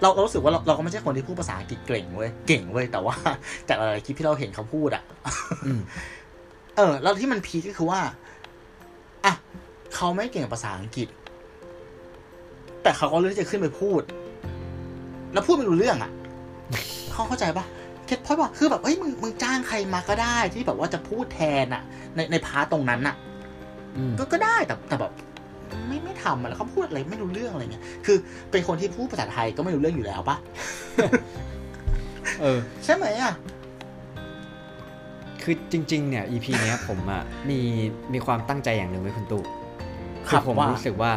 [0.02, 3.14] เราเรารู้สึกว่าเราเราก็ไม่ใช่คนที่พูดภาษาอังกฤษเก่งเว้ยเก่งเว้ยแต่ว่า
[3.68, 5.02] จากหลายๆคลิปที่เราเห็นเขาพูดอะ
[5.66, 5.80] อืม
[6.76, 8.00] เออ แล้วที่มัน peak ก็คือว่า
[9.24, 9.34] อะ
[9.94, 11.08] เขาไม่เก่งภาษาอังกฤษ
[12.82, 14.02] แต่เขาก็เลือกที่จะขึ้นไปพูด
[15.32, 16.10] แล้วพูดไม่รู้เรื่องอะ
[17.12, 17.64] เขาเข้าใจปะ
[18.06, 21.82] get point ว่าคือแบบเอ้ยมึงมึงจ้างใครมาก็ได้ที่แบบว่าจะพูดแทนอะ
[22.14, 23.16] ในใน part ตรงนั้นอะ
[23.96, 25.12] อืมก็ก็ได้แต่แต่แบบ
[25.88, 28.16] ไม่ไม่ทำอะแล้วเขาพูดอะไรไม่รู้เรื่องอะไรเงี้ย คือ
[28.50, 30.36] เป็นคนที่พูดภาษาไทยก็ไม่รู้เรื่องอยู่แล้วปะ
[32.40, 33.32] เออ ใช่ไหมอะ
[35.42, 37.60] คือจริง ๆ เนี่ย EP เนี้ยผมอะมี
[38.12, 39.44] มีความตั้งใจอย่างหนึ่งไว้คุณตู่
[40.28, 41.12] คคืรัอบผมว่ารู้สึกว่า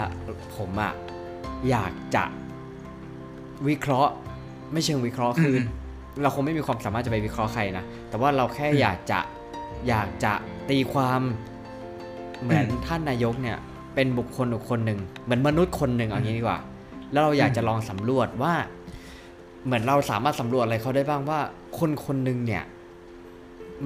[0.57, 0.93] ผมอะ
[1.69, 2.23] อยากจะ
[3.67, 4.11] วิเคราะห์
[4.71, 5.55] ไม่เชิงวิเคราะห์คือ
[6.15, 9.19] อเราคงไม่มีความสามารถจะไปวิเคราะห์ใครนะ แต่ว่าเราแค่อืมอยากจะ
[9.87, 10.33] อยากจะ
[10.69, 11.21] ตีความ
[12.41, 13.57] เหมือนอืมท่านนายกเนี่ย
[13.95, 16.59] เป็นบุคคลบุคคลหนึ่งเหมือนมนุษย์คนหนึ่งเอางี้ดีกว่า
[17.11, 18.53] แล้วเราอยากจะลองสำรวจว่า
[19.65, 21.39] เหมือนเราสามารถสำรวจอะไรเขาได้บ้างว่า
[21.79, 22.63] คนคนหนึ่งเนี่ย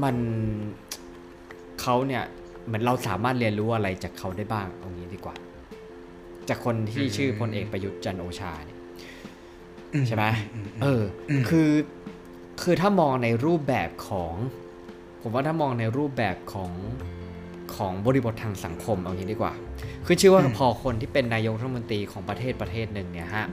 [0.03, 0.15] มัน
[1.81, 2.23] เขาเนี่ย
[2.65, 5.35] เหมือนเราสามารถเรียนรู้อะไรจากเขาได้บ้างเอางี้ดีกว่า
[6.49, 8.79] จากคนที่อืมชื่อพลเอกประยุทธ์จันทร์โอชาเนี่ย
[9.93, 11.69] อืใช่ไหมอืมเอออมคือ
[12.61, 14.33] คือถ้ามองในรูปแบบของ
[15.21, 16.71] ผมว่าถ้ามองในรูปแบบของ
[17.75, 19.53] ของบริบททางสังคมเอางี้ดีกว่า
[20.05, 23.45] คือเชื่อว่าพอคนที่เป็นนายกรัฐมนตรีของประเทศประเทศหนึ่งเนี่ยฮะ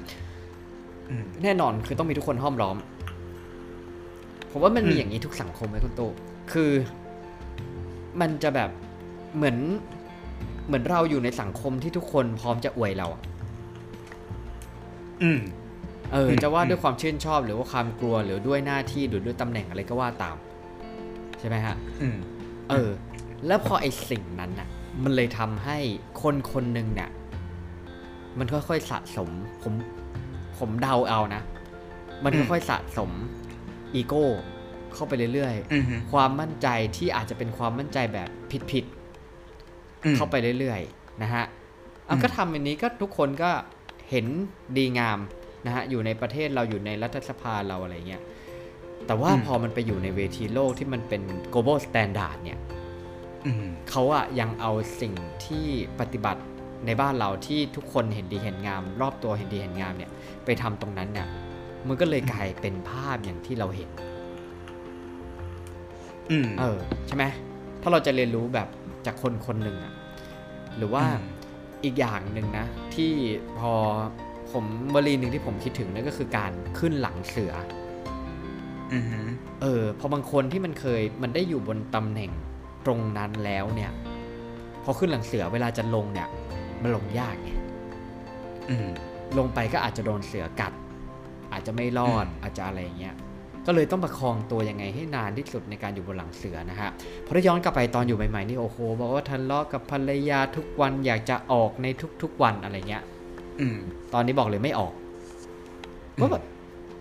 [1.09, 2.77] อืมแน่นอนคือต้องมีทุกคนห้อมล้อม
[4.51, 6.03] ผมว่ามันมีอืมอย่างนี้ทุกสังคมไหมคุณโต
[6.53, 6.71] คือ
[8.21, 8.71] มันจะแบบ
[9.37, 9.57] เหมือน
[10.67, 13.23] เหมือนเราอยู่ในสังคมที่ทุกคนพร้อมจะอวยเราอะ
[15.23, 15.41] อืม
[16.13, 20.37] เอออืมจะว่าอืมด้วยความชื่นชอบหรือว่าความกลัวหรือด้วยหน้าที่หรือด้วยตำแหน่งอะไรก็ว่าตาม
[21.39, 22.17] ใช่ไหมฮะ อืม
[22.71, 22.91] เออ
[23.47, 24.69] แล้วพอไอ้สิ่งนั้นน่ะ
[25.05, 25.79] มันเลยทำให้
[26.23, 27.11] คนคนหนึ่งเนี่ย
[28.39, 29.31] มันค่อยๆสะสม
[29.63, 29.73] ผม
[30.59, 31.43] ผมเดาเอานะ
[32.25, 33.11] มันอืมค่อยๆสะสม
[33.95, 34.25] อีโก้
[34.95, 39.02] เข้าไปเรื่อยอืมๆความมั่นใจที่อาจจะเป็นความมั่นใจแบบผิดอืม
[40.17, 41.45] เข้าไปเรื่อยๆนะฮะ
[42.07, 43.51] เอาอืมก็ทำอันนี้ก็ทุกคนก็
[44.11, 44.27] เห็น
[44.77, 45.19] ดีงาม
[45.67, 48.23] นะฮะอยู่ในประเทศเราอยู่ในรัฐสภาเราอะไรเงี้ย
[49.07, 52.59] แต่ว่าพอมันไปอยู่ในเวทีโลกที่มันเป็น global standard เนี่ย
[53.47, 55.67] อืมเขาอะยังเอาสิ่งที่
[56.01, 56.43] ปฏิบัติ
[56.87, 60.11] ในบ้านเราที่ทุกคนเห็นดีเห็นงาม รอบตัวเห็นดีเห็นงามเนี่ย
[60.45, 61.29] ไปทำตรงนั้นเนี่ย
[61.89, 63.91] มันก็เลยกลายเป็นภาพอย่างที่เราเห็น
[66.31, 67.25] อืมเออใช่ไหม
[67.83, 68.69] ถ้าเราจะเรียนรู้แบบ
[69.07, 69.93] จากคนคนหนึ่งอะ
[70.77, 71.25] หรือว่าอืม
[71.85, 73.13] อีกอย่างหนึ่งนะ ที่
[73.59, 73.73] พอ
[74.53, 74.65] ผม
[74.95, 77.53] วลีหนึ่งที่ผมคิดถึงนั่นก็คือการขึ้นหลังเสือ
[78.93, 79.05] อืม
[79.63, 82.31] เออพอบางคนที่มันเคยมันได้อยู่บนตำแหน่ง
[82.87, 83.93] ตรงนั้นแล้วเนี่ย
[84.85, 86.29] พอขึ้นหลังเสือเวลาจะลงเนี่ย
[86.83, 87.51] มันลงยากไง
[88.69, 88.89] อืม
[89.39, 90.73] ลงไปก็อาจจะโดนเสือกัด
[91.53, 93.17] อาจจะไม่รอดอืมอาจจะอะไรอย่างเงี้ย
[93.67, 96.91] ก็เลยต้องประคองตัวยังไงให้นานที่สุดในการอยู่บนหลังเสือนะฮะ
[97.23, 101.87] เพราะถ้าย้อนกลับไปตอนอยู่ใหม่ๆนี่โอ้โหบอกว่าทะเลาะกับภรรยาทุกวันอยากจะออกใน
[102.23, 103.03] ทุกๆวันอะไรเงี้ย
[103.61, 103.79] อืม
[104.15, 104.93] ตอนนี้บอกเลยไม่ออก
[106.21, 106.45] ว่าแบบ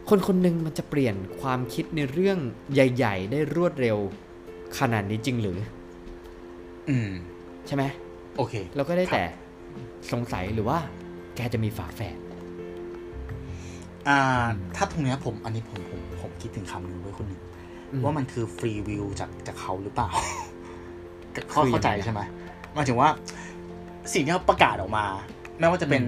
[0.09, 2.37] คนคนหนึ่งมันจะเปลี่ยนความคิดในเรื่อง
[2.73, 3.97] ใหญ่ ๆ ได้รวดเร็ว
[4.79, 5.57] ขนาดนี้จริงหรือ
[6.89, 7.09] อืม
[7.67, 7.83] ใช่ไหม
[8.37, 9.23] โอเค เราก็ได้ครับแต่
[10.11, 10.77] สงสัยหรือว่า
[11.35, 12.17] แกจะมีฝาแฝด
[14.07, 14.19] อ่า
[14.75, 16.00] ถ้าตรงเนี้ยผม อันนี้ผมผมผม
[16.41, 17.41] คิดถึงคำหนึงไว้คนหนึ่ง
[17.91, 20.09] อืมว่ามันคือฟรีวิวจากจากเขาหรือเปล่า
[21.51, 22.21] เข้าคือยังไงเข้าใจใช่ไหม
[22.73, 23.09] หมายถึงว่า
[24.13, 25.05] สิ่งที่เขาประกาศออกมา
[25.59, 26.03] ไม่ว่าจะเป็น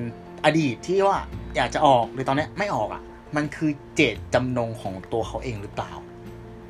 [0.45, 1.17] อดีตที่ว่า
[1.55, 3.01] อยากจะออกหรือตอนเนี้ยไม่ออกอะ
[3.35, 5.91] มันคือเจตจำนงของตัวเขาเองหรือเปล่า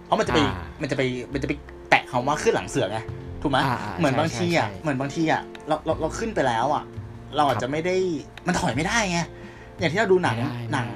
[0.06, 1.02] เพราะมันจะไปอ่ามันจะไป
[1.34, 1.54] มันจะไป
[1.89, 2.99] แตะคำว่าขึ้นหลังเสือไง
[3.41, 6.84] ถูกไหมอ่าอ่าเหมือนบางใช่ทีอะใช่เหมือนบางทีอะเราเราเราขึ้นไปแล้วอะ
[7.36, 7.95] เราอาจครับจะไม่ได้
[8.47, 9.19] มันถอยไม่ได้ไง
[9.80, 10.88] อย่างที่เราดูหนังไม่ได้หนัง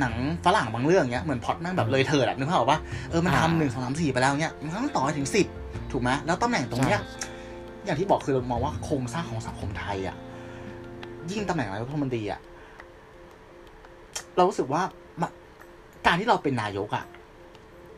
[0.00, 2.78] หนังฝรั่งบางเรื่องเงี้ยเหมือนพล็อตแม่งแบบเลยเถิดอะนึกภาพออกปะ
[3.10, 5.46] เออมันอ่าทำหนึ่งสองสามสี่ไปแล้วเงี้ยมันก็ต้องต่อไปถึงสิบ
[5.92, 7.00] ถูกไหมแล้วตำแหน่งตรงเนี้ย
[7.84, 10.16] อย่างที่บอกคือเรามองว่าโครงสร้างของสังคมไทยอะ
[11.30, 12.40] ยิ่งตำแหน่งนายกรัฐมนตรีอะ
[14.36, 14.82] เรารู้สึกว่า
[15.20, 15.30] มัน
[16.06, 17.04] การที่เราเป็นนายกอะ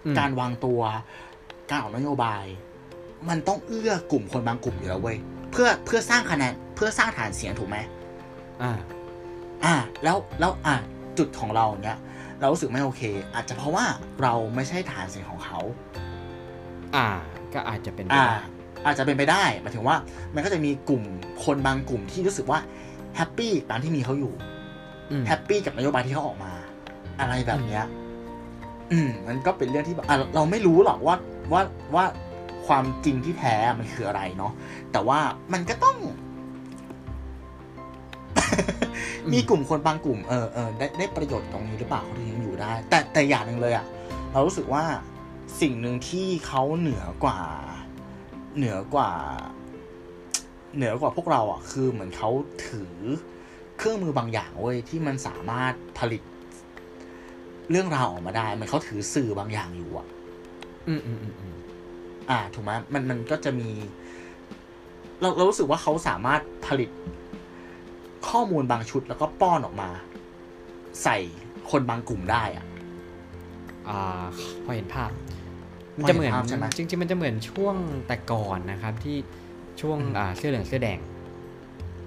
[0.04, 0.80] อืมการวางตัว
[1.70, 2.44] การออกนโยบาย
[3.28, 5.18] มันต้องเอื้อกลุ่มคนบางกลุ่มอยู่แล้วเว้ย
[5.52, 7.76] เพื่อเพื่อสร้างคะแนนเพื่อสร้างฐานเสียงถูกไหม
[8.62, 8.72] อ่า
[9.64, 10.76] อ่า แล้วแล้วอ่า
[11.20, 11.98] จุดของเราเนี้ย
[12.40, 13.02] เรารู้สึกไม่โอเค
[13.34, 13.84] อาจจะเพราะว่า
[14.22, 15.60] เราไม่ใช่ฐานเสียงของเขา
[16.96, 17.06] อ่า
[17.54, 18.38] ก็อาจจะเป็นไปอ่าได้
[18.86, 19.96] อาจจะเป็นไปได้หมายถึงว่า
[20.34, 21.02] มันก็จะมีกลุ่ม
[21.44, 22.60] คนบางกลุ่มที่รู้สึกว่า
[23.16, 24.32] แฮปปี้ตามที่มีเขาอยู่
[25.10, 26.52] อืมแฮปปี้กับนโยบายที่เขาออกมา
[27.20, 27.84] อะไรแบบเนี้ย
[28.92, 31.16] อืมมันก็เป็นเรื่องที่แบบอะเราเราไม่รู้หรอกว่า
[31.52, 31.62] ว่า
[31.94, 32.04] ว่า
[32.66, 34.52] ความจริงที่แท้มันคืออะไรเนาะ
[34.92, 35.18] แต่ว่า
[35.52, 35.96] มันก็ต้อง
[39.32, 43.86] มีกลุ่มคนบางกลุ่มเออเออได้ได้ประโยชน์ตรงนี้หรือเปล่าเขาถึงยังอยู่ได้ แต่แต่อย่างหนึ่งเลยอะ
[44.32, 44.84] เรารู้สึกว่า
[45.60, 47.40] สิ่งหนึ่งที่เขาเหนือกว่า
[48.56, 49.12] เหนือกว่า
[50.76, 52.30] เหนือกว่าพวกเราอะคือเหมือนเขา
[52.66, 52.92] ถือ
[53.78, 56.22] เครื่องมือบางอย่างเว้ยที่มันสามารถผลิต
[57.70, 60.06] เรื่องราวออกมาได้เหมันเขาถือสื่อบางอย่างอยู่อะ
[60.88, 61.56] อืมอืมอืมอืม
[62.30, 63.70] อ่า ถูกไหมมันมันก็จะมี
[65.20, 66.90] เราเรารู้สึกว่าเขาสามารถผลิต
[68.28, 69.90] ข้อมูลบางชุดแล้วก็ป้อนออกมา
[71.02, 71.16] ใส่
[71.70, 72.64] คนบางกลุ่มได้อะ
[73.88, 74.22] อ่า
[74.64, 75.10] พอเห็นภาพ
[75.96, 79.16] มันพอจะเห็นเหมือนภาพใช่ไหมจริงๆมันจะเหมือนช่วงแต่ก่อนนะครับ ที่
[79.80, 80.98] ช่วงอืมอ่าเสื้อเหลืองเสื้อแดง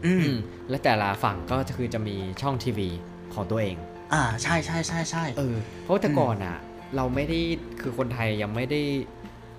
[0.05, 0.37] อืมอืม
[0.69, 2.89] และแต่ละฝั่งก็จะคือจะมีช่องทีวี
[3.33, 3.77] ของตัวเอง
[4.13, 6.57] อ่าใช่ใช่ใช่ใช่เออเพราะว่าแต่ก่อนอะ
[6.95, 7.39] เราไม่ได้
[7.81, 8.81] คือคนไทยยังไม่ได้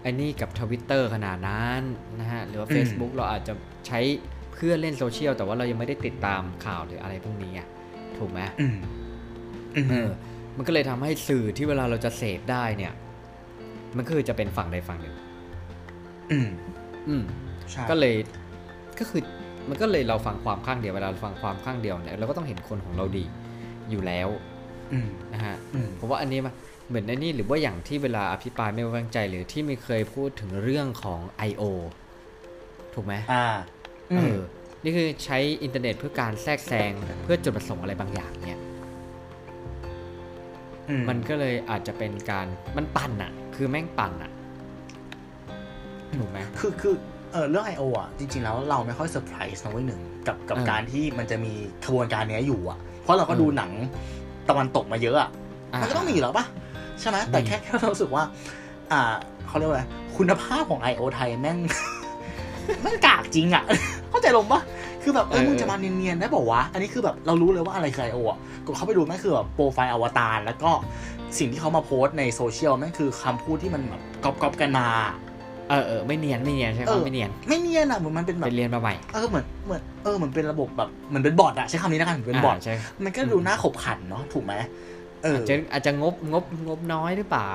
[0.03, 1.81] ไอ้นี่กับทวิตเตอร์ขนาดนั้น
[2.21, 3.55] นะฮะ หรือว่า Facebook เราอาจจะ
[3.87, 4.01] ใช้
[4.55, 7.69] เพื่อเล่นโซเชียลแต่ว่าเรายังไม่ได้ติดตามข่าวหรืออะไรพวกนี้อะ
[8.19, 8.77] ถูกไหมอืม
[9.77, 10.09] อืมเออ
[10.57, 12.93] มันก็เลยทำให้สื่อที่เวลาเราจะเสพได้เนี่ย
[13.97, 15.15] มันคือจะเป็นฝั่งใดฝั่งหนึ่ง
[16.33, 16.49] อืม
[17.09, 17.23] อืม
[17.71, 18.15] ใช่ก็เลย
[18.99, 19.23] ก็คือ
[19.69, 23.25] มันก็เลยเราฟังความข้างเดียวเวลาเราฟังความข้างเดียวเนี่ยเราก็ต้องเห็นคนของเราดี
[23.91, 24.29] อยู่แล้ว
[24.93, 26.53] อืมนะฮะอืมเพราะว่าอันนี้มา
[26.89, 31.63] เหมือนในนี่หรือว่าอย่างที่เวลาอภิปรายไม่ไว้วางใจหรือที่ไม่เคยพูดถึงเรื่องของ I.O.
[32.95, 33.74] ถูกไหมอ่าเออ
[34.85, 36.93] นี่คือใช้อินเทอร์เน็ตเพื่อการแทรกแซง
[37.25, 38.61] เพื่อจุดประสงค์อะไรบางอย่างเนี่ย
[41.09, 44.31] มันก็เลยอาจจะเป็นการมันปั่นอะคือแม่งปั่นอะ
[46.19, 46.95] ถูกไหมคือคือ
[47.33, 47.85] เออเรื่อง I.O.
[48.01, 51.53] อะจริง ๆ แล้วเราไม่ค่อยเซอร์ไพรส์นะเว้ยหนึ่งกับกับเออการที่มันจะมี
[51.87, 53.71] ขบวนการเนี้ยอยู่อะ เพราะเราก็เออดูหนัง
[54.49, 56.47] ตะวันตกมาเยอะอะามันก็ต้องมีอยู่แล้วปะ
[57.01, 58.25] ใช่ไหมแต่มีแค่แค่เรารู้สึกว่า
[58.93, 59.01] อ่า
[59.47, 59.85] เขาเรียกว่าอะไร
[60.17, 61.03] คุณภาพของ I.O.
[61.15, 61.59] ไทยแม่ง
[62.83, 63.94] แม่งกากจริงอะเข้า
[64.25, 64.61] ใจลงปะ
[65.03, 68.21] คือแบบเออมึงจะมาเนียนๆได้บอกวะอันนี้คือแบบเรารู้เลยว่าอะไรคือ I.O.
[68.31, 70.71] อะกดเข้าไปดูแม่งคือแบบโปรไฟล์อวตารแล้วก็
[71.39, 74.87] สิ่งที่เขามาโพสต์ในโซเชียลแม่งคือคำพูดที่มันแบบก๊อปๆกันมา
[75.71, 84.55] เออเออไม่เนียนไม่เนียนใช่ไหมเออไม่เนียนไม่เนียนอะเหมือนมันเป็นแบบไปเรียนมาใหม่เออเหมือนเหมือนเออเหมือนเป็นระบบแบบเหมือนเป็น bot อะใช้คำนี้แล้วกันเหมือนเป็น bot อะใช่มันก็ดูน่าขบขันเนาะถูกไหม
[85.23, 87.51] เอออาจจะอาจจะงบงบงบน้อยหรือเปล่า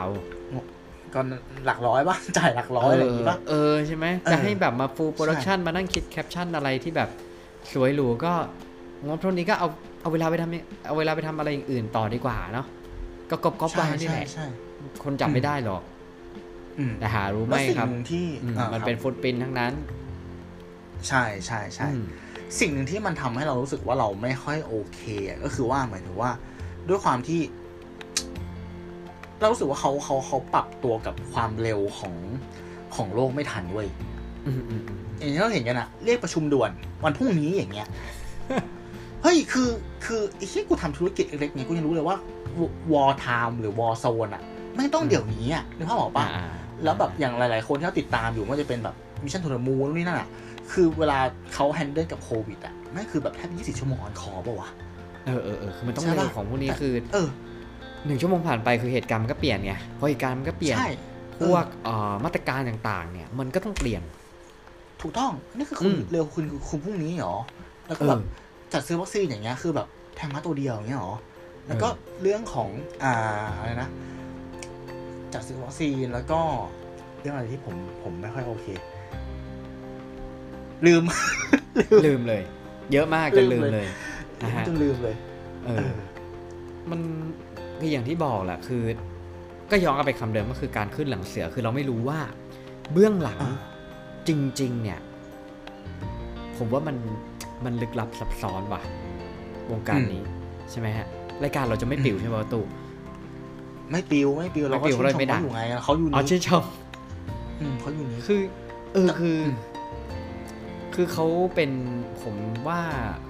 [1.15, 1.21] ก็
[1.65, 7.09] หลักร้อยป่ะจ่ายหลักร้อยอะไรอย่างงี้ป่ะเออใช่ไหมเออจะให้แบบมา full production ใช่มานั่งคิดแคปชั่นอะไรที่แบบ
[7.73, 8.33] สวยหรูก็
[9.07, 9.67] งบเท่านี้ก็เอา
[10.01, 12.65] เอาเวลาไปทำเอาเวลาไปทำอะไรอย่างอื่นต่อดีกว่าเนาะ
[13.29, 14.45] ก็ก๊อปก๊อปใช่มานี่ใช่แหละใช่
[15.03, 15.81] คนจับไม่ได้หรอก
[16.79, 19.73] อืมแต่หารู้ไหมแล้วสิ่งครับหนึ่งที่อืมอ่ามันครับเป็นฟุตปรินท์ทั้งนั้น
[21.07, 22.03] ใช่ใช่ใช่อืม
[22.59, 26.31] สิ่งหนึ่งที่มันทำให้เรารู้สึกว่าเราไม่ค่อยโอเคอะก็คือว่าหมายถึงว่า
[26.89, 27.39] ด้วยความที่
[29.39, 32.15] เรารู้สึกว่าเขาเขาเขาปรับตัวกับความเร็วของ
[32.95, 33.87] ของโลกไม่ทันเว้ย
[34.45, 36.71] อืมอืมอืมอย่างที่เราเห็นกันอะเรียกประชุมด่วน
[37.03, 37.87] วันพรุ่งนี้อย่างเงี้ย
[39.23, 39.69] เฮ้ยคือ
[40.05, 42.17] คือไอ้ที่กูทำธุรกิจเล็กๆนี้กูยังรู้เลยว่า
[42.93, 44.43] วอ r ไทม์หรือวอ r โซนอะ
[44.77, 46.45] ไม่ต้องเดี๋ยวนี้อะนึกภาพออกปะอ่า
[46.83, 50.27] แล้วแบบอย่างหลาย ๆ คนที่เราติดตามอยู่ไม่ว่าจะเป็นแบบ Mission to the Moon นี่นั่นอะ
[50.71, 51.19] คือเวลา
[51.53, 54.69] เขา handle กับโควิดอะนั่นคือแบบแทบ24ชั่วโมง on call ป่าวะ
[55.25, 57.27] เออเออเออคือมันต้องใช่ปะเร็วของพวกนี้คือ เออ
[58.05, 60.89] หนึ่งชั่วโมงผ่านไปคือเหตุการณ์มันก็เปลี่ยนไงพอเหตุการณ์มันก็เปลี่ยนใช่
[61.39, 64.01] พวกเอ่อมาตรการต่างๆ เนี่ย มันก็ต้องเปลี่ยน
[65.01, 67.35] ถูกต้องนี่คือคุณอืมเร็วคุณคุณพรุ่งนี้เหรอ
[67.87, 68.21] แล้วก็เออแบบ
[68.73, 71.15] จัดซื้อวัคซีนอย่างเงี้ยคือแบบแทงมาตัวเดียวอย่างเงี้ยเหรอ
[71.67, 71.87] แล้วก็
[72.21, 72.69] เรื่องของ
[73.03, 73.13] อ่า
[73.57, 73.89] อะไรนะ
[75.33, 76.39] จัดซื้อวัคซีนแล้วก็
[77.19, 78.65] เรื่องอะไรที่ผมผมไม่ค่อยโอเค
[80.85, 81.03] ลืม
[82.05, 82.41] ลืมเลย
[82.91, 83.87] เยอะมากจนลืลืมมเลยเลย
[84.41, 85.15] นะฮะจนลืมเลย
[85.65, 85.97] เอเอออ
[86.91, 86.99] มัน
[87.79, 88.83] คืออย่างที่บอกแหละคือ
[89.71, 92.19] ก็ย้อนกลับไปคำเดิมก็คือการขึ้นหลังเสือคือเราไม่รู้ว่า
[92.93, 93.53] เบื้องหลังอ่า
[94.27, 94.99] จริง ๆ เนี่ย
[96.57, 96.97] ผมว่ามัน
[97.65, 98.81] มันลึกลับซับซ้อนว่ะ
[99.71, 100.23] วงการนี้
[100.71, 101.07] ใช่ไหมฮะ
[101.43, 102.61] รายการเราจะไม่ปิวใช่ไหมประตู
[103.91, 106.63] ไม่ปิวไม่ปิวเราก็ไม่ปิวชื่นชเลยมไม่ได้เขาอยู่ไงเขาอยู่อ๋อนี่ชื่นชม
[107.59, 108.41] อืมเขาอยู่นี่คือ
[108.93, 109.53] เออคืออม
[110.93, 111.71] คือเขาเป็น
[112.21, 112.35] ผม
[112.67, 112.81] ว่า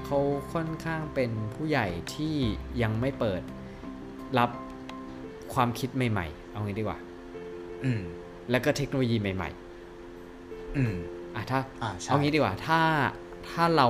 [0.05, 0.19] เขา
[0.53, 2.35] ค่อนข้างเป็นผู้ใหญ่ที่
[2.81, 3.41] ยังไม่เปิด
[4.37, 4.49] รับ
[5.53, 6.97] ความคิดใหม่ ๆ เอางี้ดีกว่า
[7.83, 8.01] อืม
[8.51, 9.49] แล้วก็เทคโนโลยีใหม่
[10.77, 12.79] อืมๆอะถ้าอ่าใช่เอางี้ดีกว่า ถ้า
[13.49, 13.87] ถ้าเรา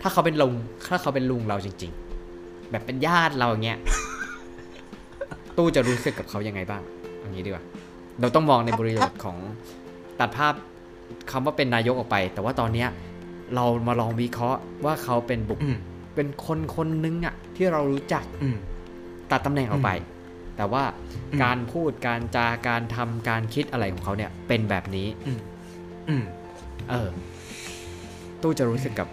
[0.00, 0.54] ถ้าเขาเป็นลุง
[0.88, 1.92] ถ้าเขาเป็นลุงเราจริง
[2.32, 3.78] ๆ แบบเป็นญาติเราอย่างเงี้ย
[5.56, 6.82] ตู้จะรู้สึกกับเขายังไงบ้าง
[7.18, 7.64] เอางี้ดีกว่า
[8.20, 9.36] เราต้องมองในบริบทของ
[10.20, 10.54] ตัดภาพ
[11.30, 12.88] คำว่าเป็นนายกออกไป แต่ว่าตอนเนี้ย
[13.54, 15.76] เรามาลองวิเคราะห์ว่าเขาเป็นบุคอืม
[16.14, 18.56] เป็นคนคนนึงอะที่เรารู้จักอืม
[19.30, 19.90] ตัดตำแหน่งออกไป
[20.56, 20.84] แต่ว่า
[21.32, 26.24] อืมการพูดการจาการทำการคิดอะไรของเขาเนี่ยเป็นแบบนี้อืม
[26.90, 27.08] เออ
[28.42, 29.08] ตู้จะรู้สึกกับ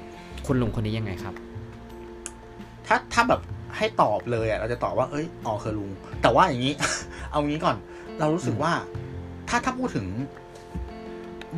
[0.46, 1.34] คุณลุงคนนี้ยังไงครับ
[2.88, 3.42] ถ้าถ้าแบบ
[3.78, 5.90] ให้ตอบเลยอะเราจะตอบว่า เอ้ยอ๋อคือลุง
[6.22, 6.74] แต่ว่าอย่างนี้
[7.32, 7.76] เอางี้ก่อน
[8.20, 8.72] เรารู้สึกว่า
[9.50, 10.06] ถ้าถ้าพูดถึง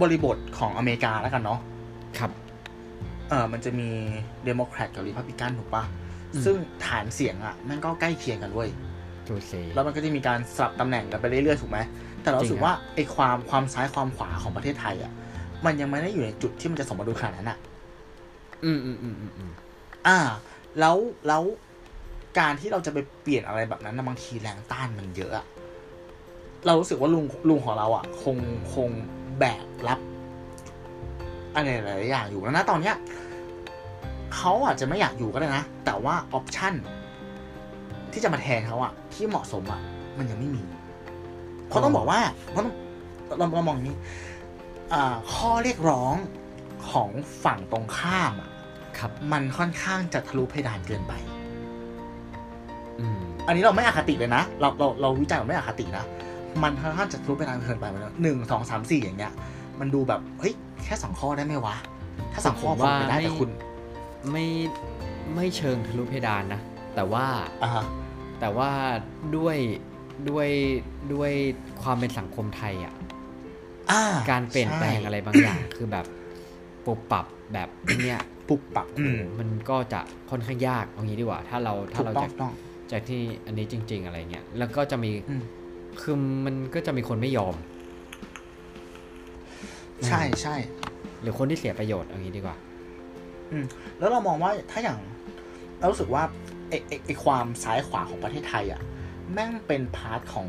[0.02, 1.60] บริบทของอเมริกาแล้วกันเนาะ
[2.18, 2.32] ครับ
[3.30, 3.90] เออมันจะมี
[4.46, 6.09] เดโมแครตกับรีพับลิกันถูกปะอืม
[6.46, 8.70] ซึ่งฐานเสียงอะมันก็ใกล้เคียงกันเว้ย
[9.28, 11.80] ดูสิแล้วมันก็จะมีการสลับตำแหน่งกันไปเรื่อยๆถูกไหม
[12.22, 15.12] แต่เรารู้สึจริกงครับว่าไอ้ความความซ้ายความขวาของประเทศไทยอะ
[15.66, 17.58] มันยังไม่ได้อยู่ในจุดที่มันจะสมดุลขนาดนั้นอะ
[18.64, 19.52] อืมอืมอืมอืมอืม
[20.08, 20.18] อ่า
[20.80, 20.96] แล้ว
[21.28, 21.44] แล้ว
[22.40, 25.46] การที่เราจะไปเปลี่ยนอะไรแบบนั้นนะบางทีแรงต้านมันเยอะอะ
[26.66, 28.38] เรารู้สึกว่าลุงลุงของเราอะ คง
[28.74, 28.90] คง
[29.40, 30.00] แบกรับ
[31.56, 32.96] อะไรหลายๆอย่างอยู่แล้วนะตอนเนี้ย
[34.36, 36.74] เขาอาจจะไม่อยากอยู่ก็ได้นะ แต่ว่าออปชั่น
[38.12, 39.82] ที่จะมาแทนเขาอะที่เหมาะสมอะ
[40.18, 40.64] มันยังไม่มี
[41.68, 42.74] เพราะต้องบอกว่าเพราะต้อง
[43.38, 43.98] เราเรามองอย่างนี้
[44.94, 46.16] อ่าข้อเรียกร้อง
[46.92, 47.10] ของ
[47.44, 48.50] ฝั่งตรงข้ามอะ
[48.98, 51.14] ครับ มันค่อนข้างจะทะลุเพดานเกินไป
[53.00, 56.06] อืมอันนี้เราไม่อคติเลยนะเราเราเราวิจัยแบบไม่อคตินะ
[56.64, 59.34] มันค่อนข้างจะทะลุเพดานเกินไปมันหนึ่งสองสามสี่อย่างเงี้ย
[59.80, 61.76] มันดูแบบเฮ้ยแค่สองข้อได้ไหมวะ
[62.34, 63.50] ถ้าสองข้อผมไปได้แต่คุณ
[64.32, 64.46] ไม่
[65.36, 66.62] ไม่เชิงทะลุเพดานนะ
[66.96, 67.26] แต่ว่า
[67.64, 67.86] อ่าฮะ
[68.40, 68.70] แต่ว่า
[69.38, 69.58] ด้วย
[70.30, 70.50] ด้วย
[71.14, 71.32] ด้วย
[71.82, 72.94] ความเป็นสังคมไทยอะ
[73.92, 76.06] อ่าการเปลี่ยนแปลงใช่อะไรบางอย่าง คือแบบ
[76.86, 77.70] ปรับปรับแบบ
[78.04, 82.54] เนี้ยปุบปับอืมมันก็จะค่อนข้างยากเอางี้ดีกว่า ถ้าเราถูถ้ากเราต้อจะงต้อง
[82.92, 85.44] จากที่อันนี้จริง ๆ อะไรเงี้ยแล้วก็จะมีอืม
[86.02, 87.56] คือมันก็จะมีคนไม่ยอม
[90.08, 90.56] ใช่ใช่
[91.22, 92.58] หรือคนที่เสียประโยชน์เอางี้ดีกว่า
[93.52, 93.66] อืม
[94.00, 95.00] แล้วเรามองว่าถ้าอย่าง
[95.80, 96.24] เรารู้สึกว่า
[96.70, 98.82] ไอไอไอความซ้ายขวาของประเทศไทยอะ
[99.34, 100.48] แม่งเป็น part ของ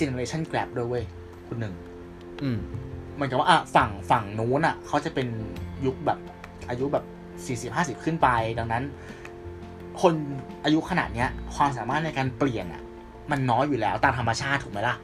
[0.00, 1.04] generation gap ด้วยเว้ย
[1.46, 1.74] คุณหนึ่ง
[2.42, 2.58] อืม
[3.14, 5.28] เหมือนกับว่าอะฝั่งฝั่งนู้นอะเขาจะเป็น
[5.86, 6.18] ยุคแบบ
[6.68, 7.04] อายุแบบ
[7.46, 8.84] สี่สิบห้าสิบขึ้นไป ดังนั้น
[10.00, 10.14] คน
[10.64, 12.82] อายุขนาดเนี้ย ความสามารถในการเปลี่ยนอะ
[13.30, 14.96] มันน้อยอยู่แล้วตามธรรมชาติถูกไหมล่ะ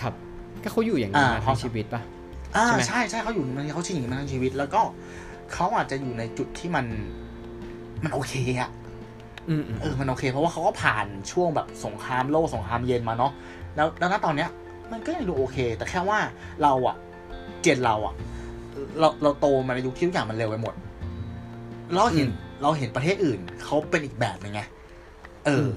[0.00, 0.14] ครับ
[0.62, 2.02] ก็เขาอยู่อย่างนี้อ่ามาเขาทั้งชีวิตปะ
[2.56, 4.80] อ่าใช่ไหมใช่ใช่เขาอยู่มันเขาชิงอย่างนี้มาทั้งชีวิต แล้วก็
[5.52, 6.86] เขาอาจจะอยู่ในจุดที่มัน
[8.04, 8.70] มันโอเคอะ
[9.48, 13.32] อืมอืมเออมันโอเค เพราะว่าเขาก็ผ่านช่วงแบบสงครามโลกสงครามเย็นมาเนาะ
[13.76, 14.50] แล้วแล้วณตอนเนี้ย
[14.92, 16.18] มันก็ยังดูโอเค แต่แค่ว่า
[16.62, 16.96] เราอะ
[17.62, 18.14] เจนเราอะ
[18.98, 20.74] เราเราโตมาในยุคที่ทุกอย่างมันเร็วไปหมด
[21.94, 22.28] เราเห็น
[22.62, 24.60] เราเห็นประเทศอื่นเขาเป็นอีกแบบหนึงไง
[25.46, 25.68] เออ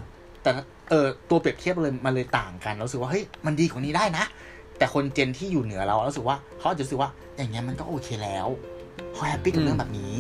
[0.42, 0.52] แต่
[0.90, 4.26] เออตัวเปรียบเทียบเลยมันเลยต่างกันเรารู้สึกว่าเฮ้ยมันดีกว่านี้ได้นะ
[4.78, 8.48] แต่คนเจนที่อยู่เหนือเรารู้สึกว่าเขาอาจจะรู้สึกว่าอย่างเงี้ยมันก็โอเคแล้ว
[9.14, 10.14] เขาแฮปปี้กับเรื่องแบบนี้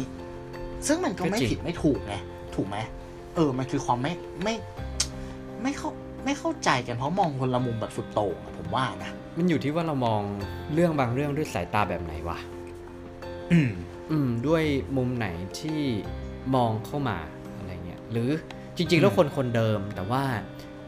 [0.87, 2.13] ซึ่งมันก็ไม่ผิดไม่ถูกไง
[2.55, 2.77] ถูกไหม
[3.35, 4.55] เออ มันคือความไม่ไม่
[5.63, 5.89] ไม่เข้า
[6.25, 10.21] ไม่เข้าใจกันเพราะมองคนละมุมแบบสุดโต่งอะผมว่านะมันอยู่ที่ว่าเรามอง
[10.73, 12.37] เรื่องบางเรื่องด้วยสายตาแบบไหนวะ
[13.51, 13.71] อืม
[14.11, 14.63] อืม ด้วย
[14.97, 15.27] มุมไหน
[15.59, 15.81] ที่
[16.55, 17.17] มองเข้ามา
[17.57, 18.29] อะไรเงี้ยหรือ
[18.77, 20.23] จริง ๆ แล้วคนคนเดิม แต่ว่า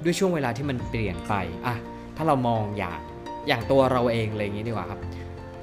[0.04, 1.34] ด้วยช่วงเวลาที่มันเปลี่ยนไป
[1.66, 1.76] อะ
[2.16, 3.00] ถ้าเรามองอย่าง
[3.48, 5.00] อย่างตัวเราเองเลยอย่างนี้ดีกว่าครับ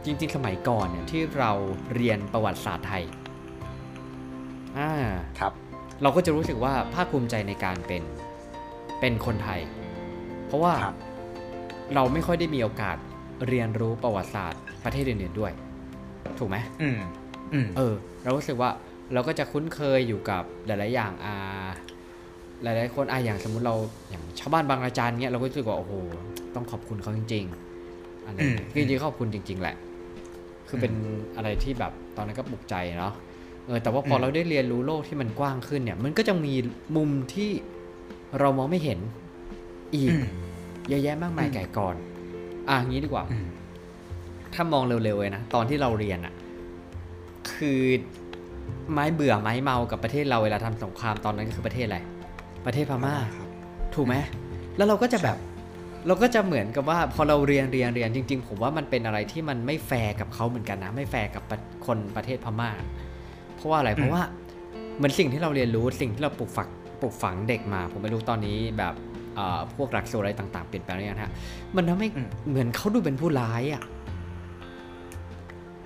[0.04, 1.52] จริงๆ สมัยก่อนเนี่ยที่เรา
[1.94, 3.04] เรียนประวัติศาสตร์ไทย
[4.78, 4.92] อ่า
[5.40, 5.52] ครับ
[6.02, 8.02] เราก็จะรู้สึกว่าภาคภูมิใจในการเป็น
[9.00, 9.60] เป็นคนไทย
[10.46, 10.96] เพราะว่าครับ
[11.94, 12.96] เราไม่ค่อยได้มีโอกาส
[13.48, 15.52] เรียนรู้ประวัติศาสตร์ ประเทศอื่นๆด้วย
[16.38, 16.98] ถูกไหมอืม
[17.52, 18.70] อืมเออ เรารู้สึกว่า
[19.12, 21.66] เราก็จะคุ้นเคยอยู่กับหลายๆอย่างอ่า
[22.62, 23.74] หลายๆคนอ่าอย่างสมมุติเรา
[24.10, 25.92] อย่างชาวบ้านบางอาจารย์เนี้ยเราก็รู้สึกว่าโอ้โห
[26.54, 27.44] ต้องขอบคุณเขาจริง
[27.84, 29.76] ๆอะไรอย่างเงี้ยอืมคือจริงๆขอบคุณจริง ๆ แหละ
[30.68, 30.92] คือเป็น
[31.36, 33.14] อะไรที่แบบตอนนั้นก็ปลุกใจเนาะ
[33.66, 36.54] เออแต่ว่าพออืมเราได้เรียนรู้โลกที่มันกว้างขึ้นเนี่ย มันก็จะมี
[36.96, 37.50] มุมที่
[38.38, 38.98] เรามองไม่เห็น
[39.94, 40.24] อีกอืม
[40.88, 41.94] เยอะแยะมากมายอืมไก่ก่อน
[42.68, 43.46] อะงี้ดีกว่าอืม
[44.54, 46.34] ถ้ามองเร็วๆเลยนะตอนที่เราเรียนอะ
[47.52, 47.80] คือ
[48.92, 51.98] ไม้เบื่อไม้เมากับประเทศเราเวลาทำสงครามตอนนั้นก็คือประเทศอะไร
[52.66, 53.48] ประเทศพม่าครับ
[53.94, 54.14] ถูกไหม
[54.76, 55.36] แล้วเราก็จะแบบ
[56.06, 62.70] เราก็จะเหมือนกับว่าพอเราเรียนเรียนเรียนจริง ๆ ผมว่ามันเป็นอะไรที่มันไม่แฟร์กับเขาเหมือนกันนะไม่แฟร์กับประคนประเทศพม่า
[63.56, 64.22] เพราะว่าอะไรเพราะว่า
[64.96, 66.68] เหมือนสิ่งที่เราเรียนรู้สิ่งที่เราปลูกฝัง
[67.00, 68.94] ปลูกฝังเด็กมา ผมไม่รู้ตอนนี้แบบ
[69.34, 71.32] เอ่อพวกหลักสูตรอะไรต่าง ๆ เปลี่ยนแปลงหรือยังฮะ
[71.76, 73.82] มันทำให้อืมเหมือนเขาดูเป็นผู้ร้ายอะ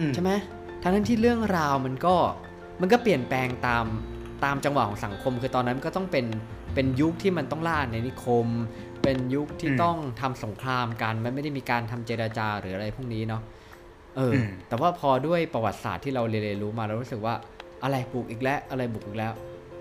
[0.00, 0.31] อืมใช่ไหม
[0.83, 2.14] ทั้งนั้นที่เรื่องราวมันก็
[2.81, 3.85] มันก็เปลี่ยนแปลงตาม
[4.44, 6.26] ตามจังหวะของสังคม คือตอนนั้นก็ต้องเป็น
[6.74, 8.46] เป็นยุคที่มันต้องล่าในนิคม
[9.07, 13.42] เป็นยุคที่อืมต้องทำสงครามกัน มันไม่ได้มีการทำเจรจาหรืออะไรพวกนี้เนาะ
[14.16, 17.35] เอออมแต่ว่าพอด้วยประวัติศาสตร์ที่เราเรียนรู้มาเรารู้สึกว่า
[17.83, 19.33] อะไรบุกอีกแล้ว อะไรบุกอีกแล้ว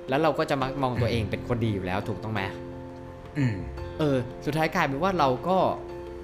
[0.09, 2.41] แล้วเราก็จะมักมองตัวเองเป็นคนดีอยู่แล้วถูกต้องไหม
[3.37, 3.55] อืม
[3.99, 5.57] เออ สุดท้ายกลายเป็นว่าเราก็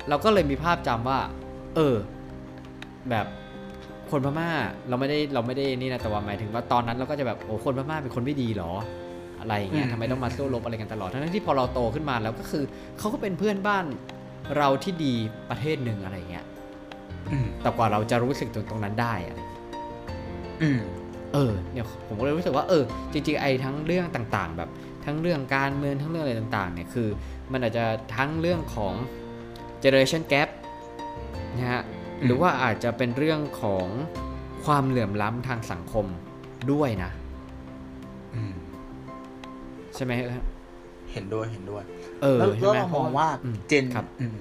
[0.10, 1.20] เราก็เลยมีภาพจำว่า
[1.76, 1.96] เออ
[3.10, 3.26] แบบ
[4.12, 4.50] คนพม่า
[4.90, 8.72] เราไม่ได้เราไม่ได้นี่นะแต่ว่าหมายถึงว่าตอนนั้นเราก็จะแบบโอ้คนพม่าเป็นคนไม่ดีเหรอ
[9.42, 12.64] อะไรอย่างเงี้ยอืมทำไมต้องมาสู้รบอะไรกันตลอด ทั้งที่พอเราโตขึ้นมาแล้วก็คือ
[13.00, 13.86] เขาก็เป็นเพื่อนบ้าน
[14.58, 15.14] เราที่ดี
[15.50, 16.46] ประเทศหนึ่งอะไรอย่างเงี้ย
[17.32, 19.40] อืมแต่กว่าเราจะรู้สึกตรงตรงนั้นได้อะไร
[20.62, 20.80] อืม
[21.34, 24.70] เออเนี่ยผมก็เลยรู้สึกว่าเออจริงๆไอ้ทั้งเรื่องต่างๆ แบบ
[25.06, 27.08] ทั้งเรื่องการเมืองทั้งเรื่องอะไรต่างๆเนี่ยคือ
[27.52, 28.94] มันอาจจะทั้งเรื่องของ
[29.84, 30.50] generation gap
[31.58, 31.84] นะฮะ
[32.20, 33.88] อืมหรือว่าอาจจะเป็นเรื่องของ
[34.66, 36.06] ความเหลื่อมล้ำทางสังคม
[36.72, 37.12] ด้วยนะ
[38.36, 38.54] อืม
[39.96, 40.46] ใช่ไหมฮะ
[41.12, 41.84] เห็นด้วยเห็นด้วย
[42.22, 44.36] เออแล้วใช่แล้วไหมเรามองว่าอืมเจนครับอืม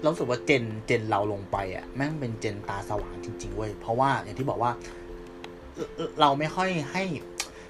[0.00, 4.70] เรารู้สึกว่าเจนเจนเราลงไปอะแม่งเป็นเจนตาสว่างจริง ๆเว้ยเพราะว่าอย่างที่บอกว่า
[5.74, 7.02] เอ่อเอ่อเราไม่ค่อยให้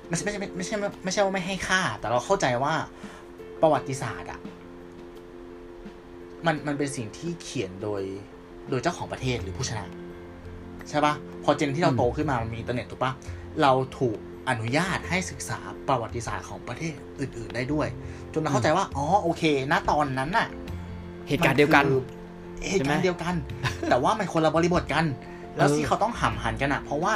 [0.09, 2.75] ไม่ใช่ไม่ใช่ไม่ใช่ไม่ใช่ว่าไม่ให้ค่า แต่เราเข้าใจว่า
[3.63, 4.41] ประวัติศาสตร์อะ
[6.47, 8.03] มันมันเป็นสิ่งที่เขียนโดย
[8.71, 9.85] โดยเจ้าของประเทศหรือผู้ชนะ
[10.89, 13.13] ใช่ปะพอเจนที่เราอืมโตขึ้นมามันมีอินเทอร์เน็ตถูกปะ
[13.63, 15.59] เราถูก อนุญาตให้ศึกษา
[15.89, 17.89] ประวัติศาสตร์ของประเทศอื่น ๆ ได้ด้วย
[18.33, 20.49] จนเราเข้าใจว่า อ๋อ โอเค ณ ตอนนั้นน่ะ
[21.29, 22.03] เหตุการณ์เดียวกันมัคือ
[22.71, 23.35] เหตุการณ์เดียวกัน
[23.91, 25.05] แต่ว่ามันคนละบริบทกัน
[25.57, 27.15] แล้วเออที่เขาต้องห่ำหันกันอะ เพราะว่า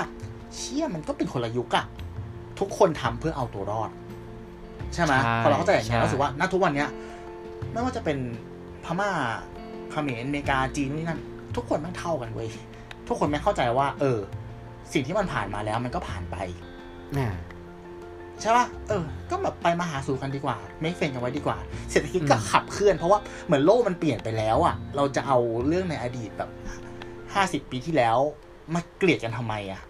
[0.56, 1.84] เชี่ยมันก็เป็นคนละยุคอะ
[2.60, 3.90] ทุกคนทำเพื่อเอาตัวรอด
[4.94, 5.12] ใช่ไหม
[5.44, 6.88] พอเราเข้าใจอย่างนี้ยเรารู้สึกว่า ณ ทุกวันเนี้ย
[7.72, 8.18] ไม่ว่าจะเป็น
[8.84, 9.10] พม่า
[9.90, 11.20] เขมรอเมริกา จีนนู่นนี่นั่น
[11.56, 12.48] ทุกคนไม่งเท่ากันเว้ย
[13.08, 14.18] ทุกคนไม่เข้าใจว่า เออ
[14.92, 16.36] สิ่งที่มันผ่านมาแล้วมันก็ผ่านไป
[17.18, 17.30] น่ะ
[18.40, 21.58] ใช่ป่ะ เออ ก็แบบไปมาหาสู่กันดีกว่า ไม่เฟนกันไว้ดีกว่า
[21.90, 26.50] เศรษฐกิจก็อืมขับเคลื่อน เพราะว่าเหมือนโลกมันเปลี่ยนไปแล้วอะ เราจะเอาเรื่องในอดีตแบบ
[27.34, 28.18] ห้าสิบปีที่แล้ว
[28.74, 29.80] มาเกลียดกันทำไมอะ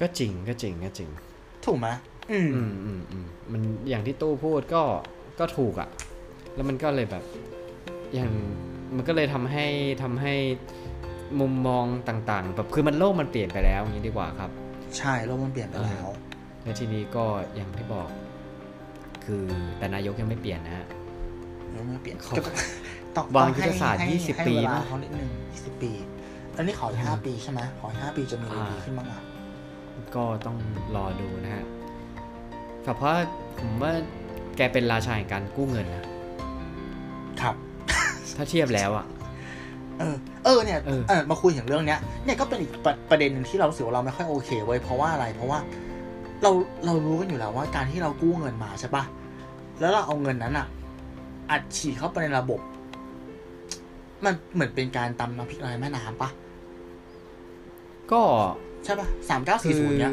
[0.00, 1.10] ก็จริงก็จริงก็จริง
[1.66, 1.88] ถูกไหม
[2.32, 4.82] อืมอืมอืมอืมมันอย่างที่ตู้พูดก็
[5.38, 5.88] ก็ถูกอะ่ะ
[6.54, 7.24] แล้วมันก็เลยแบบ
[8.14, 8.30] อย่าง
[8.96, 9.66] มันก็เลยทำให้
[10.02, 10.34] ทำให้
[11.40, 14.50] มุมมองต่างๆ แบบคือมันโลกมันเปลี่ยนไปแล้วอย่างนี้ดีกว่าครับ
[14.98, 16.08] ใช่โลกมันเปลี่ยนไปแล้ว
[16.62, 18.08] แล้วทีนี้ก็อย่างที่บอก
[19.24, 19.42] คือ
[19.78, 20.86] แต่นายกยังไม่เปลี่ยนนะฮะ
[21.70, 22.50] โลกมันเปลี่ยนเขาก็
[23.16, 25.92] ต้องวางต้องยุทธศาสตร์ให้20ให้ปีเวลามั้ยเขานิดนึงยี่สิบปี
[26.56, 29.22] อันนี้ขออีกห้าปีใช่ไหมขออีกห้าปีจะมีอะไรดีขึ้นบ้างอะ
[30.14, 30.56] ก็ต้อง
[30.96, 31.64] รอดูนะฮะ
[32.84, 33.10] ครับเพราะ
[33.60, 33.92] ผมว่า
[34.56, 36.04] แกเป็นราชาแห่งการกู้เงินนะ
[37.40, 37.54] ครับ
[38.36, 39.06] ถ้าเทียบแล้วอะ
[39.98, 45.58] เออเออเนี่ยเออเออมาคุยถึงเรื่องเนี้ยเนี่ยก็เป็นอีกประประเด็นหนึ่งที่เรารู้สึกว่าเราไม่ค่อยโอเคเว้ยเพราะว่าอะไรเพราะว่า
[46.42, 46.50] เรา
[46.84, 49.04] เรารู้กันอยู่แล้วว่าการที่เรากู้เงินมาใช่ปะ
[49.80, 50.66] แล้วเราเอาเงินนั้นอะ
[51.50, 52.60] อัดฉีดเข้าไปในระบบ
[54.24, 56.30] มันเหมือนเป็นการตำน้ำพริกลายแม่น้ำปะ
[58.12, 58.22] ก็
[58.84, 60.12] ใช่ปะสามเก้าคืสี่ศูนย์เนี้ย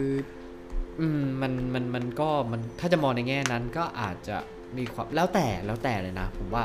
[1.00, 4.38] อืมมันมันมันก็มันถ้าจะมองในแง่นั้นก็อาจจะ
[4.78, 6.64] มีความแล้วแต่แล้วแต่เลยนะ ผมว่า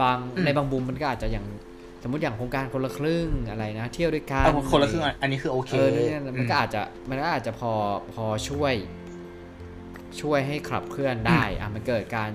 [0.00, 1.46] บางในบางมุมมันก็อาจจะอย่าง
[2.02, 7.72] สมมติอย่างโครงการคนละครึ่งอะไรนะ เที่ยวด้วยกันเอาคนละครึ่งอันอันนี้คือโอเคเออเนี่ยมันก็อาจจะมันก็อาจจะพอ
[8.12, 8.74] พอช่วย
[10.20, 12.30] ช่วยให้ขับเคลื่อนได้อะมันเกิดการ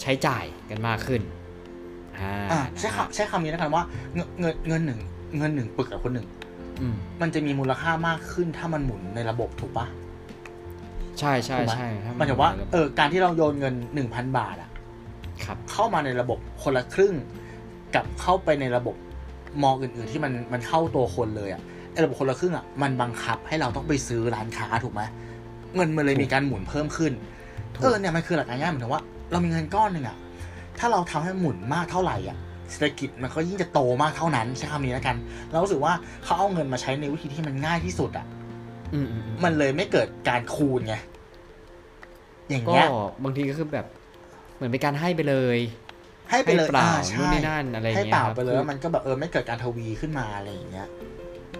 [0.00, 1.22] ใช้จ่ายกันมากขึ้น
[2.18, 3.82] อ่าอ่าใช้นะฮะคำใช้คำนี้แล้วกันว่า
[4.14, 5.00] เงินเงินเงินหนึ่ง
[5.38, 6.26] เงินหนึ่งปึกกับคนหนึ่ง
[6.80, 9.86] อืมมันจะมีมูลค่ามากขึ้นถ้ามันหมุนในระบบถูกปะ
[11.18, 14.70] ใช่ใช่ถูกไหมใช่ถ้หมันถือว่าเออการที่เราโยนเงินหนึ่งพันบาทอะ
[15.44, 17.14] ครับเข้ามาในระบบคนละครึ่ง
[17.94, 18.94] กับเข้าไปในระบบ
[19.62, 25.02] มองอื่น ๆ ที่มันมันเข้าตัวคนเลยอะไอระบบคนละครึ่งอะมันบังคับให้เราต้องไปซื้อร้านค้าถูกไหม
[25.76, 27.12] เงินมันเลยมีการหมุนเพิ่มขึ้น
[27.74, 30.16] ถูกเออเนี่ยมันคือหลักการง่ายเหมือนถึงว่า เรามีเงินก้อนหนึ่งอะ
[30.78, 32.36] ถ้าเราทำให้หมุนมากเท่าไหร่อะ
[32.70, 35.16] เศรษฐกิจมันก็ยิ่งจะโตมากเท่านั้นใช้คำนี้แล้วกัน
[35.50, 35.92] เรารู้สึกว่า
[36.24, 38.26] เขาเอาเงินมาใช้ในวิธีที่มันง่ายที่สุดอะ
[38.94, 40.94] อืมอืมอืมมันเลยไม่เกิดการคูณไง
[42.50, 42.88] อย่างก็เงี้ย
[43.24, 43.86] บางทีก็คือแบบ
[44.56, 45.58] เหมือนเป็นการให้ไปเลย
[46.30, 50.88] ให้ไปเลยให้เปล่าอ่ใช่นู่นนี่นั่นอะไรอย่างให้เงี้ยเปล่าครับไปเลยคือแล้วมันก็แบบเออไม่เกิดการทวีขึ้นมาอะไรอย่างเงี้ย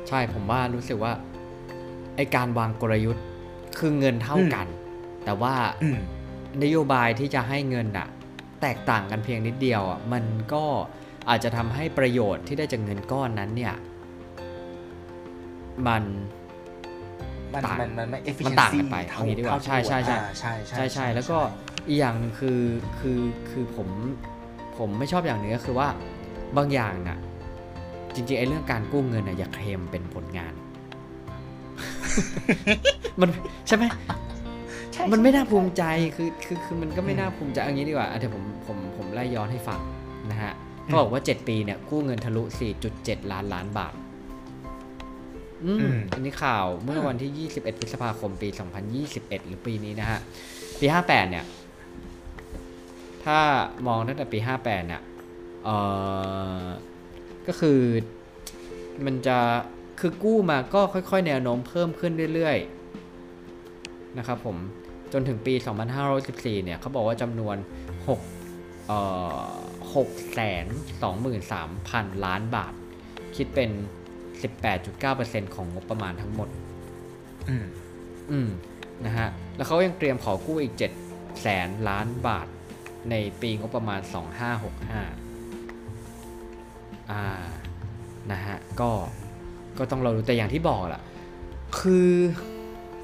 [0.08, 1.12] ใช่ผมว่ารู้สึกว่า
[2.16, 3.24] ไอการวางกลยุทธ์
[3.78, 4.66] คือเงินเท่ากัน
[5.24, 5.98] แต่ว่าอืม
[6.62, 8.08] นโยบายที่จะให้เงินอะ
[8.62, 10.64] แตกต่างกันเพียงนิดเดียวอะมันก็
[11.28, 13.74] อาจจะทำให้ประโยชน์ที่ได้จากเงินก้อนนั้นเนี่ย
[15.86, 16.04] มัน
[17.54, 21.38] มันต่างมันมันไม่ efficiency มันต่างกันไปเท่าเอางี้ดีกว่าเท่ใช่ใช่ใช่อ่าใช่ใช่ใช่ใช่แล้วก็
[21.88, 22.60] อีกอย่างหนึ่งคือ
[22.98, 23.20] คือ
[23.50, 23.88] คือผม
[24.78, 25.88] ผมไม่ชอบอย่างหนึงก็คือว่า
[26.56, 27.18] บางอย่างน่ะ
[28.14, 30.54] จริงๆไอ้เรื่องการกู้เงินน่ะอย่าเคลมเป็นผลงาน
[33.20, 33.30] มัน
[33.66, 33.84] ใช่ไหม
[34.92, 35.82] ใช่มันไม่น่าภูมิใจ
[36.16, 39.80] คือคือคือมันก็ไม่น่าภูมิใจเอางี้ดีกว่าอะเดี๋ยวผมผมผมไล่ย้อนให้ฟัง
[40.30, 40.52] นะฮะ
[40.84, 42.42] เขาบอกว่า 7 ปีเนี่ยกู้เงินทะลุ
[42.86, 43.94] 4.7 ล้านล้านบาท
[45.64, 48.48] อืม อันนี้ข่าวเมื่อวันที่ 21 พฤษภาคมปี
[48.98, 50.18] 2021 หรือปีนี้นะฮะ
[50.80, 51.44] ปี 58 เนี่ย
[53.24, 53.38] ถ้า
[53.86, 55.02] มองตั้งแต่ปี 58 เนี่ย
[55.64, 55.76] เอ่
[56.60, 56.64] อ
[57.46, 57.80] ก็คือ
[59.06, 59.38] มันจะ
[60.01, 64.57] คือกู้มาก็ค่อยๆ แนวโน้มเพิ่มขึ้นเรื่อยๆ นะครับผม
[65.12, 65.55] จนถึงปี
[66.09, 67.57] 2514 เนี่ยเขาบอกว่าจำนวน
[68.22, 69.01] 6เอ่
[69.40, 69.47] อ
[69.94, 70.66] 6แสน
[71.44, 72.74] 23,000 ล้านบาท
[73.36, 73.70] คิดเป็น
[74.42, 76.49] 18.9%ของงบประมาณทั้งหมด
[77.49, 77.66] อืม
[78.30, 78.49] อืม
[79.07, 80.74] นะฮะ แล้วเขายังเตรียมขอกู้อีก
[81.07, 82.47] 7 แสนล้านบาท
[83.11, 84.01] ในปีงบประมาณ
[85.36, 87.24] 2565 อ่า
[88.32, 88.90] นะฮะ ก็
[89.78, 91.02] ก็ต้องเราดูแต่อย่างที่บอกแหละ
[91.78, 92.10] คือ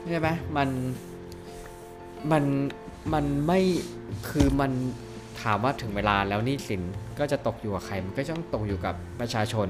[0.08, 0.68] ใช่ไหมมัน
[2.30, 2.44] มัน
[3.12, 3.60] มันไม่
[4.28, 4.72] คือมัน
[5.42, 6.82] ถามว่าถึงเวลาแล้วหนี่สิน
[7.18, 9.68] ก็จะตกอยู่กับใคร มันก็ต้องตกอยู่กับประชาชน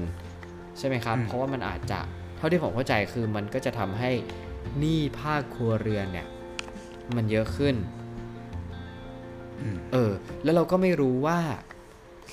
[0.77, 1.99] ใช่ไหมครับอืมเพราะว่ามันอาจจะ
[2.37, 4.11] เท่าที่ผมเข้าใจคือมันก็จะทำให้
[4.79, 6.27] หนี้ภาคครัวเรือนเนี่ย
[7.15, 7.75] มันเยอะขึ้น
[9.61, 10.11] อืมเออ
[10.43, 11.39] แล้วเราก็ไม่รู้ว่า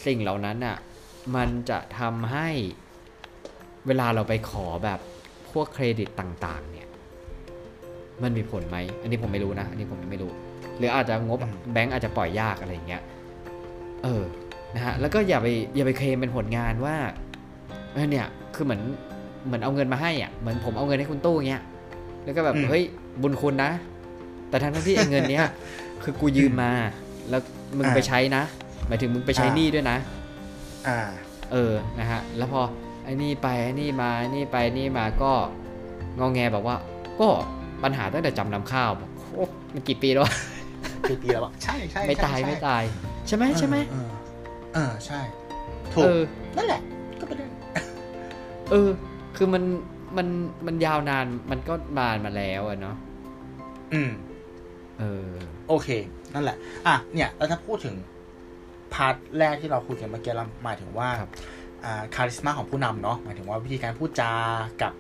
[0.06, 0.76] สิ่งเหล่านั้นอะ
[1.36, 2.48] มันจะทำให้
[3.86, 4.98] เวลาเราไปขอแบบ
[5.52, 6.88] พวกเครดิตต่างๆ เนี่ย
[8.22, 10.30] มันมีผลไหม อันนี้ผมไม่รู้นะ อันนี้ผมยังไม่รู้
[10.78, 13.02] หรืออาจจะงบอืมแบงก์อาจจะปล่อยยากอะไรอย่างเงี้ย
[14.02, 14.22] เออ
[14.74, 16.96] นะฮะ แล้วก็อย่าไปอย่าไปเคลมเป็นผลงานว่า
[17.92, 18.80] เออเนี่ย คือเหมือน
[19.46, 21.62] เหมือนเอาเงินมาให้อะ เหมือนผมเอาเงินให้คุณตู้เงี้ย
[22.24, 22.84] แล้วก็แบบอืมเฮ้ย
[23.22, 23.70] บุญคุณนะ
[24.48, 25.46] แต่ทั้งๆที่ไอ้เงินเนี้ย
[26.02, 26.72] คือกูยืมมา
[27.28, 27.40] แล้ว
[27.76, 28.42] มึงอ่าไปใช้นะ
[28.88, 29.96] หมายถึงมึงไปใช้อ่าหนี้ด้วยนะ
[30.88, 30.98] อ่า
[31.52, 32.60] เออ นะฮะ แล้วพอ
[33.04, 35.32] ไอ้นี่ไปไอ้นี่มาไอ้นี่ไปไอ้นี่มาก็
[36.18, 36.76] งอแงแบบว่า
[37.20, 37.28] ก็
[37.82, 40.34] ปัญหาตั้งแต่จำนำข้าวบอกโอ้มันกี่ปีแล้ววะ
[41.08, 42.82] ปีปีแล้วอะใช่ใช่ไม่ใช่ตายใช่ไม่ตาย
[43.26, 44.08] ใช่ไหมใช่ไหมเออ
[44.74, 45.20] เออใช่
[45.94, 46.20] ถูกเออ
[46.56, 46.80] นั่นแหละ
[47.20, 47.50] ก็เป็นเรื่อง
[48.70, 48.88] เออ
[49.36, 49.62] คือมัน
[50.16, 50.26] มัน
[50.66, 52.96] มันยาวนานมันก็นานมาแล้วอะเนาะ
[53.92, 54.10] อืม
[54.98, 55.30] เออ
[55.68, 55.88] โอเค
[56.34, 57.94] นั่นแหละ อะเนี่ยแล้วถ้าพูดถึง
[58.94, 61.08] part แรกที่เราคุยกันเมื่อกี้เราหมายถึงว่า
[61.84, 64.32] ครับอ่า charisma ของผู้นำเนาะหมายถึงว่าวิธีการพูดจา
[64.82, 64.92] กับ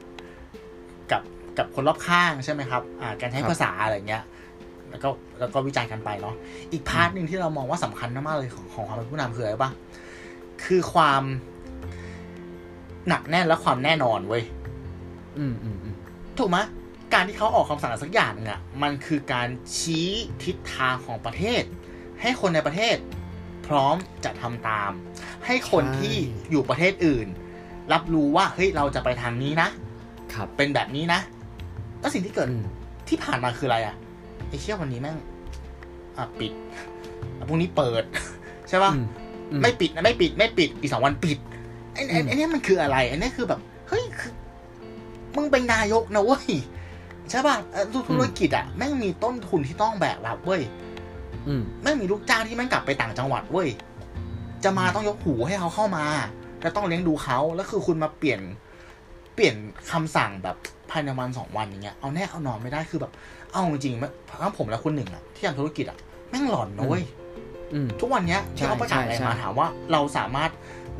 [1.10, 1.22] กับ
[1.58, 4.22] กับคนรอบข้างใช่ไหมครับอ่าการใช้ครับภาษาอะไรเงี้ย
[4.90, 5.08] แล้วก็
[5.38, 6.34] แล้วก็วิจารณ์กันไปเนาะ
[6.72, 9.70] อีก part หนึ่งที่เรามองว่าสำคัญมากๆเลยของของความเป็นผู้นำคืออะไรปะ
[10.64, 11.22] คือความ
[13.08, 14.42] หนักแน่นและความแน่นอนเว้ย
[15.38, 15.94] อืมอืมอืม
[16.38, 16.58] ถูกไหม
[17.14, 20.08] การที่เขาออกคำสั่งอะไรสักอย่างหนึงอะมันคือการชี้
[20.44, 21.62] ทิศทางของประเทศ
[22.20, 23.19] ให้คนในประเทศพ
[23.72, 24.90] ร้อมจะทำตาม
[25.46, 26.14] ให้คนที่
[26.50, 27.26] อยู่ประเทศอื่น
[27.92, 29.68] รับรู้ว่าเฮ้ยเราจะไปทางนี้นะ
[30.34, 31.20] ครับเป็นแบบนี้นะ
[32.00, 32.64] แล้วสิ่งที่เกิดอืม
[33.08, 33.96] ที่ผ่านมาคืออะไรอะ
[34.48, 35.16] ไอเชี่ยวันนี้แม่ง
[36.16, 36.52] อะปิด
[37.38, 38.04] อะพรุ่งนี้เปิด
[38.68, 39.04] ใช่ป่ะอืม
[39.52, 41.38] อืมไม่ปิดนะไม่ปิดไม่ปิดอีกสองวันปิด
[41.94, 44.32] ไอ้ไอ้อืมไอ้เนี่ยมันคืออะไรไอ้เนี่ยคือแบบเฮ้ยคือ
[45.36, 46.46] มึงเป็นนายกนะเว้ย
[47.30, 50.89] ใช่ป่ะเอ่อธุรกิจอะแม่งมีต้นทุนที่ต้องแบกรับเว้ยอืม
[51.82, 53.68] แม่งมีลูกจ้างที่แม่งกลับไปต่างจังหวัดเว้ย
[54.64, 56.04] จะมาต้องยกหูให้เขาเข้ามา
[56.62, 58.40] แล้วต้องเลี้ยงดูเขาแล้วคือคุณมาเปลี่ยน
[59.34, 59.54] เปลี่ยน
[59.90, 60.56] คำสั่งแบบ
[60.90, 63.12] ภายในวันสองวันอย่างเงี้ย เอาแน่เอานอนไม่ได้คือแบบ
[63.52, 65.98] เอาจริงๆทั้งผมและคนหนึ่งอะที่ทำธุรกิจอะ
[66.30, 67.04] แม่งหลอนนะเว้ย
[67.72, 70.50] อืมทุกวันเนี้ยที่เขาประกาศอะไรใช่มาใช่ถามว่า เราสามารถ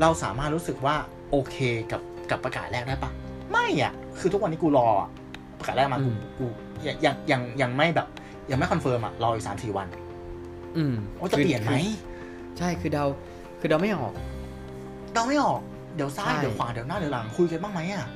[0.01, 0.95] เราสามารถรู้สึกว่า
[1.31, 1.57] โอเค
[1.93, 3.11] กับกับประกาศแรกได้ปะ
[3.51, 5.09] ไม่อะ คือทุกวันนี้กูรออะ
[5.59, 6.47] ประกาศแรกมากูกู
[6.87, 8.09] ยังยังยังยังไม่แบบ
[8.51, 9.89] ยังไม่ confirm อะรออีกสามสี่วัน
[10.77, 13.05] อืมว่าจะเปลี่ยนไหมคือใช่คือเดา
[13.61, 14.13] คือเดาไม่ออก
[15.13, 15.61] เดาไม่ออก
[15.95, 18.07] เดี๋ยวซ้ายใช่เดี๋ยวขวาเดี๋ยวหน้าเดี๋ยวหลังคุยกันบ้างไหมอะ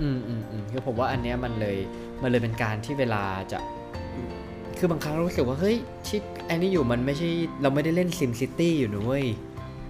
[0.00, 1.76] อืมอืมอืมคือผมว่าอันเนี้ยมันเลย
[2.22, 3.58] มันเลยเป็นการที่เวลาจะ
[4.78, 5.76] คือบางครั้งเรารู้สึกว่าเฮ้ย
[6.06, 7.28] ที่ไอ้นี่อยู่มันไม่ใช่
[7.62, 9.26] เราไม่ได้เล่น SimCity อยู่นะเว้ย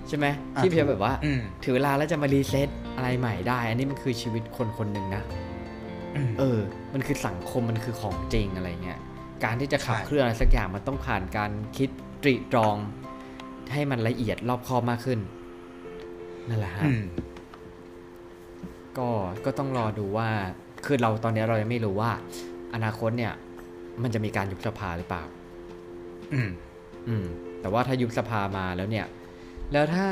[0.09, 5.23] ใช่ไหมอะที่เพียงแบบว่าอืมถือเวลาแล้วจะมา reset อะไรใหม่ได้ อันนี้มันคือชีวิตคนคนหนึ่งนะ
[6.17, 6.59] อืมเออ
[6.95, 8.99] มันคือสังคมมันคือของจริงอะไรเงี้ย
[9.45, 11.89] การที่จะขับใช่เคลื่อนอะไรสักอย่างมันต้องผ่านการคิด
[12.23, 12.77] ตรีตรอง
[13.73, 15.21] ให้มันละเอียดรอบคอบมากขึ้น
[16.49, 17.05] นั่นแหละฮะอืม
[18.99, 19.09] ก็
[19.45, 20.29] ก็ต้องรอดูว่า
[20.87, 22.11] คือเราตอนนี้เรายังไม่รู้ว่า
[22.75, 23.33] อนาคตเนี่ย
[24.03, 25.23] มันจะมีการยุบสภาหรือเปล่า
[26.33, 26.51] อืม
[27.09, 27.25] อืม
[27.61, 29.07] แต่ว่าถ้ายุบสภามาแล้วเนี่ย
[29.73, 30.07] แล้วถ้า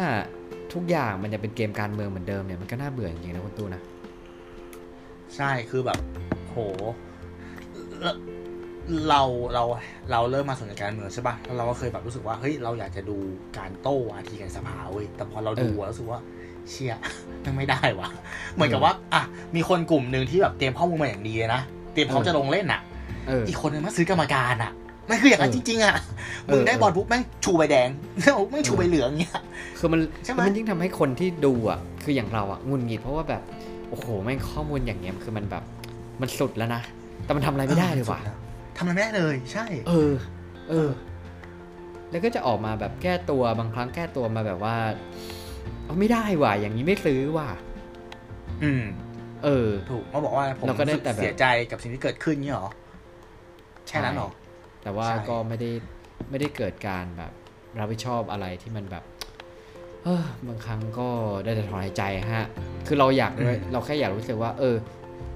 [0.72, 3.82] ทุกอย่างมันจะเป็นเกมการเมืองเหมือนเดิมเนี่ยมันก็น่าเบื่อจริงๆนะคุณตู้นะ
[5.36, 5.98] ใช่คือแบบ
[6.48, 6.56] โห
[9.08, 9.22] เรา
[9.54, 9.64] เรา
[10.10, 13.16] เราเริ่มมาสนใจการเมืองใช่ป่ะแล้วเราก็เคยแบบรู้สึกว่าเฮ้ยเราอยากจะดู
[13.58, 16.20] การโต้วาทีกันสภาเว้ยแต่พอเราดูเอออะรู้สึกว่า
[16.70, 16.94] เชี่ย
[17.44, 18.08] ยังไม่ได้วะ
[18.54, 19.22] เหมือนกับว่า อะ
[19.56, 21.60] มีคนกลุ่มหนึ่งที่แบบเตรียมข้อมูลมาอย่างดีเลยนะ
[21.92, 22.80] เตรียมพร้อมเออจะลงเล่นอะ
[23.28, 24.72] เอออีกคนนึงมาซื้อกรรมการอะ
[25.08, 25.94] มันคืออย่างนั้นเอจอริงๆอะ
[26.46, 29.40] เออมึงได้เออบอลปุ๊บแม่งชูใบแดงแล้วแม่งชูใบเหลืองเงี้ย
[29.78, 33.42] คือมันใช่ไหมคือมันยิ่งทำให้คนที่ดูอะ คืออย่างเราอะงุนงิดเพราะว่าแบบ
[33.90, 35.62] โอ้โหแม่งข้อมูลอย่างเงี้ยคือมันแบบ
[36.20, 36.82] มันสุดแล้วนะ
[37.24, 40.12] แต่มันทำอะไรไม่ได้เลยว่ะทำอะไรไม่ได้เลย ใช่ เออ
[40.70, 40.90] เออ
[42.10, 44.76] แล้วก็จะออกมาแบบแก้ตัวบางครั้งแก้ตัวมาแบบว่า
[45.84, 47.50] เอาไม่ได้ว่ะอย่างนี้ไม่ซื้อว่ะ
[48.62, 48.84] อืม
[49.44, 52.70] เออ ถูกมาบอกว่าผมเราก็ได้รู้สึกแต่แบบเสียใจกับสิ่งที่เกิดขึ้นเงี้ยหรอ
[53.86, 54.30] แค่นั้นหรอ
[54.82, 55.70] แต่ว่าใช่ก็ไม่ได้
[56.30, 57.32] ไม่ได้เกิดการแบบ
[57.78, 59.04] รับผิดชอบอะไรที่มันแบบ
[60.04, 61.08] เออบางครั้งก็
[61.44, 62.02] ได้แต่ถอนหายใจ
[62.34, 62.46] ฮะ
[62.86, 64.76] คือเราอยากด้วยเราแค่อยากรู้สึกว่า เออ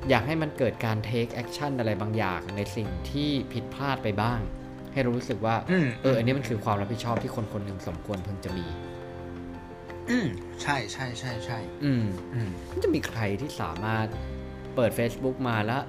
[0.08, 4.40] อยากให้มันเกิดการ take action อะไรบางอย่างในสิ่งที่ผิดพลาดไปบ้าง
[4.92, 8.66] ให้เรารู้สึกว่าอืมเอออันนี้มันคือความรับผิดชอบที่คนคนหนึ่งสมควรพึงจะมี
[10.10, 10.26] อืม
[10.62, 14.06] ใช่ใช่ใช่ใช่อืมอืมมันจะมีใครที่สามารถ
[14.74, 15.82] เปิด Facebook มาแล้ว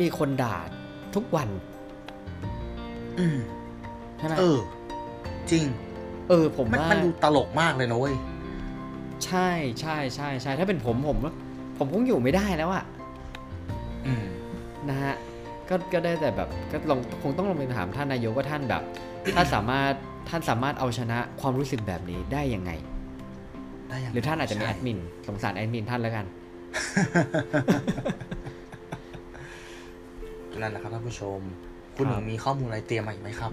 [0.00, 0.56] มีคนด่า
[1.14, 1.48] ทุกวัน
[3.18, 3.38] อืม
[4.18, 4.58] ใช่ไหมเออ
[5.50, 5.64] จริง
[6.28, 8.16] เออ ผมมันว่ามันดูตลกมากเลยนะเว้ย
[9.26, 9.48] ใช่
[9.80, 11.18] ใช่ใช่ใช่ถ้าเป็นผมผม
[11.78, 12.84] ผมคงอยู่ไม่ได้แล้วอะ
[14.06, 14.24] อืม
[14.88, 15.14] นะฮะ
[15.68, 18.82] ก็ก็ได้แต่แบบก็ลองคงต้องลงไปถามท่านนายกว่าท่านแบบ
[19.34, 19.92] ท่านสามารถ
[20.28, 22.70] ท่านสามารถเอาชนะความรู้สึกแบบนี้ได้ยังไง
[23.88, 24.98] ได้ย่งหรือท่านอาจจะมีใช่แอดมิน
[25.28, 26.26] สงสารแอดมินท่านแล้วกัน
[30.60, 31.40] นั่นแหละครับท่านผู้ชม
[31.96, 33.52] คุณหคนึ่รับงมีข้อมูลอะไรเตรียมมาอีกไหมครับ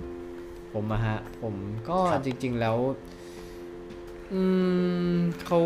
[0.73, 1.55] ผมอะฮะ ผม
[1.89, 2.77] ก็ครับจริง ๆแล้ว
[4.33, 4.41] อื
[5.13, 5.15] ม
[5.47, 5.59] เขา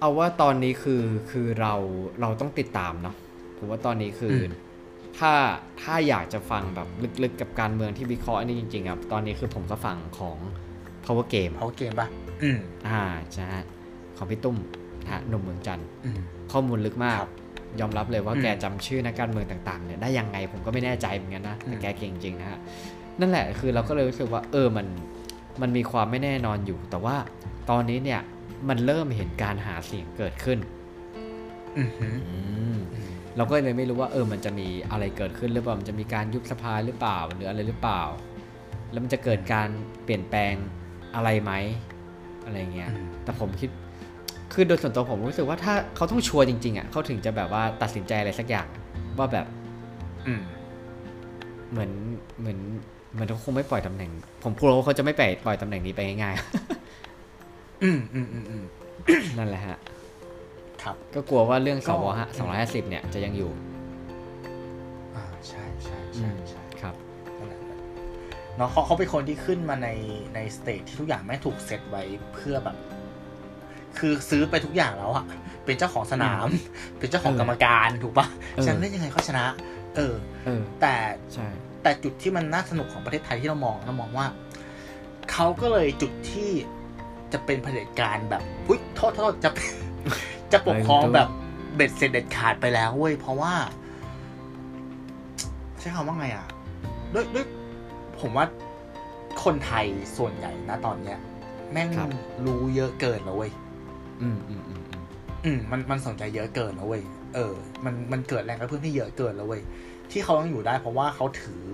[0.00, 1.74] เอาว่าตอนนี้คือคือเรา
[2.20, 3.14] เราต้องติดตามเนาะ
[3.58, 4.44] ผมว่าตอนนี้คืออ
[5.18, 5.32] ถ้า
[5.82, 6.88] ถ้าอยากจะฟังแบบ
[7.22, 10.36] ลึกๆกับการเมืองที่วิเคราะห์อันนี้จริงๆอะตอนนี้คือผมก็ฟังของ
[11.04, 12.08] power game เขาเกมป่ะ
[12.42, 13.64] อืมอ่าใช่ฮะ
[14.16, 14.56] ของพี่ตุ้ม
[15.02, 16.18] นะฮะหนุ่มเมืองจันทร์อืม
[16.52, 17.32] ข้อมูลลึกมากครับ
[17.80, 22.58] ยอมรับเลยว่าอืมแกจำชื่อนักการเมืองต่างๆเนี่ยได้ยังไงผมก็ไม่แน่ใจเหมือนกันนะแต่อืมแกเก่งจริงนะฮะ
[23.20, 24.86] นั่นแหละคือเราก็เลยรู้สึกว่า เออมัน
[25.62, 27.16] มันมีความไม่แน่นอนอยู่ แต่ว่า
[27.70, 28.20] ตอนนี้เนี่ย
[28.68, 30.58] มันเริ่มเห็นการหาเสียงเกิดขึ้น
[31.76, 32.38] อือหืออื
[32.76, 38.02] มอืมเราก็เลยไม่รู้ว่าเออมันจะมีอะไรเกิดขึ้นหรือเปล่ามันจะมีการยุบสภาหรือเปล่าหรืออะไรหรือเปล่า
[38.92, 39.68] แล้วมันจะเกิดการ
[40.04, 40.54] เปลี่ยนแปลง
[41.14, 41.52] อะไรไหม
[42.44, 43.70] อะไรเงี้ยอืมแต่ผมคิด
[44.52, 48.66] คือโดยส่วนตัวผมรู้สึกว่าถ้าเขาต้องชัวร์จริง ๆอะเขาถึงจะแบบว่าตัดสินใจอะไรสักอย่าง
[49.18, 49.46] ว่าแบบ
[50.26, 50.42] อืม
[51.70, 51.90] เหมือน
[52.40, 52.58] เหมือน
[53.12, 54.10] เหมือนเขาคงไม่ปล่อยตำแหน่ง
[54.44, 56.34] ผมกลัวว่าเขาจะไม่ปล่อยปล่อยตำแหน่งนี้ไปง่าย
[57.82, 58.64] อืมอืมอืมอืม
[59.38, 59.76] นั่นแหละฮะ
[60.82, 63.50] ครับ ก็กลัวว่าเรื่องสก็ฮะ250เนี่ยจะยังอยู่
[65.16, 66.94] อ่าใช่ใช่ใช่ใช่ครับ
[67.38, 67.58] นั่นแหละ
[68.56, 69.88] เนาะเขาเขาเป็นคนที่ขึ้นมาใน
[70.34, 72.02] ใน stage ที่ทุกอย่างแม่งถูกเซตไว้
[72.34, 72.76] เพื่อแบบ
[73.98, 75.24] คือซื้อไปทุกอย่างแล้วอะ
[75.64, 76.48] เป็นเจ้าของสนาม
[76.98, 79.44] เป็นเจ้าของเออกรรมการถูกปะเออฉะนันเล่นยังไงก็ชนะ
[79.96, 80.14] เออ
[80.44, 80.94] เออ แต่
[81.34, 81.46] ใช่
[81.82, 84.26] แต่จุดที่มันน่าสนุกของประเทศไทยที่เรามองเรามองว่า
[85.32, 86.50] เขาก็เลยจุดที่
[87.32, 89.50] จะเป็นเผด็จการแบบอุ้ยโทษโทษจะ
[90.52, 91.28] จะปกครองแบบ
[91.74, 93.52] เบ็ดเสร็จเด็ดขาดไปแล้วเว้ยเพราะว่า
[95.80, 96.46] ใช้คำว่าไงอะ
[97.14, 97.46] ด้วยด้วย
[98.20, 98.46] ผมว่า
[99.44, 101.18] คนไทยส่วนใหญ่นะตอนเนี้ย
[101.72, 102.08] แม่งครับ
[102.46, 103.52] รู้เยอะเกินแล้วเว้ย
[104.22, 105.04] อืมอืมอืมอืม
[105.44, 107.02] อืมมันมันสนใจเยอะเกินแล้วเว้ย
[107.34, 107.54] เออ
[107.84, 109.62] มันมันเกิดแรงกระเพื่อมที่เยอะเกินแล้วเว้ย
[110.10, 111.66] ที่เขาต้องอยู่ได้ เพราะว่าเขาถือ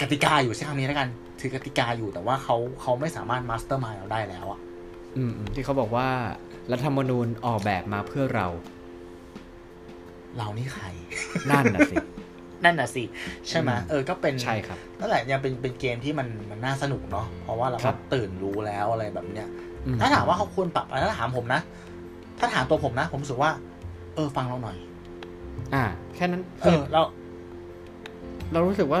[0.00, 1.08] กติกาอยู่ใช้คำนี้แล้วกัน
[1.40, 4.60] ถือกติกาอยู่แต่ว่าเขาเขาไม่สามารถ mastermind เราได้แล้วอะ
[5.16, 6.08] อืมอืมที่เขาบอกว่า
[6.72, 8.46] รัฐธรรมนูญออกแบบมาเพื่อเรา
[10.36, 10.86] เรานี่ใคร
[11.50, 11.96] นั่นน่ะสิ
[12.64, 13.04] นั่นน่ะสิ
[13.48, 19.48] ใช่ไหมอืมเออก็เป็นใช่ครับนั่นแหละยังเป็นเป็นเกมที่มันมันน่าสนุกเนาะเพราะว่าเราครัก็บตื่นรู้แล้วอะไรแบบเนี้ย
[19.86, 21.60] อืถ้าถามว่าเขาควรปรับอะไรถ้าถามผมนะ
[22.38, 23.50] ถ้าถามตัวผมนะ ผมรู้สึกว่า
[24.14, 24.76] เออ ฟังเราหน่อย
[25.74, 25.84] อ่า
[26.14, 27.02] แค่นั้นเออเรา
[28.52, 29.00] เรารู้สึกว่า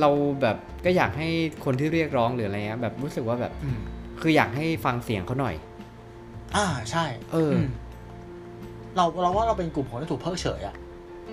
[0.00, 0.08] เรา
[0.42, 1.28] แบบก็อยากให้
[1.64, 3.80] คนที่เรียกร้องหรืออะไรเงี้ยแบบรู้สึกว่าแบบอืม
[4.20, 5.54] คืออยากให้ฟังเสียงเขาหน่อย
[6.56, 7.68] อ่าใช่ เอออืม
[8.96, 10.76] เราเราว่าเราเป็นกลุ่มคนที่ถูกเพิกเฉยอะ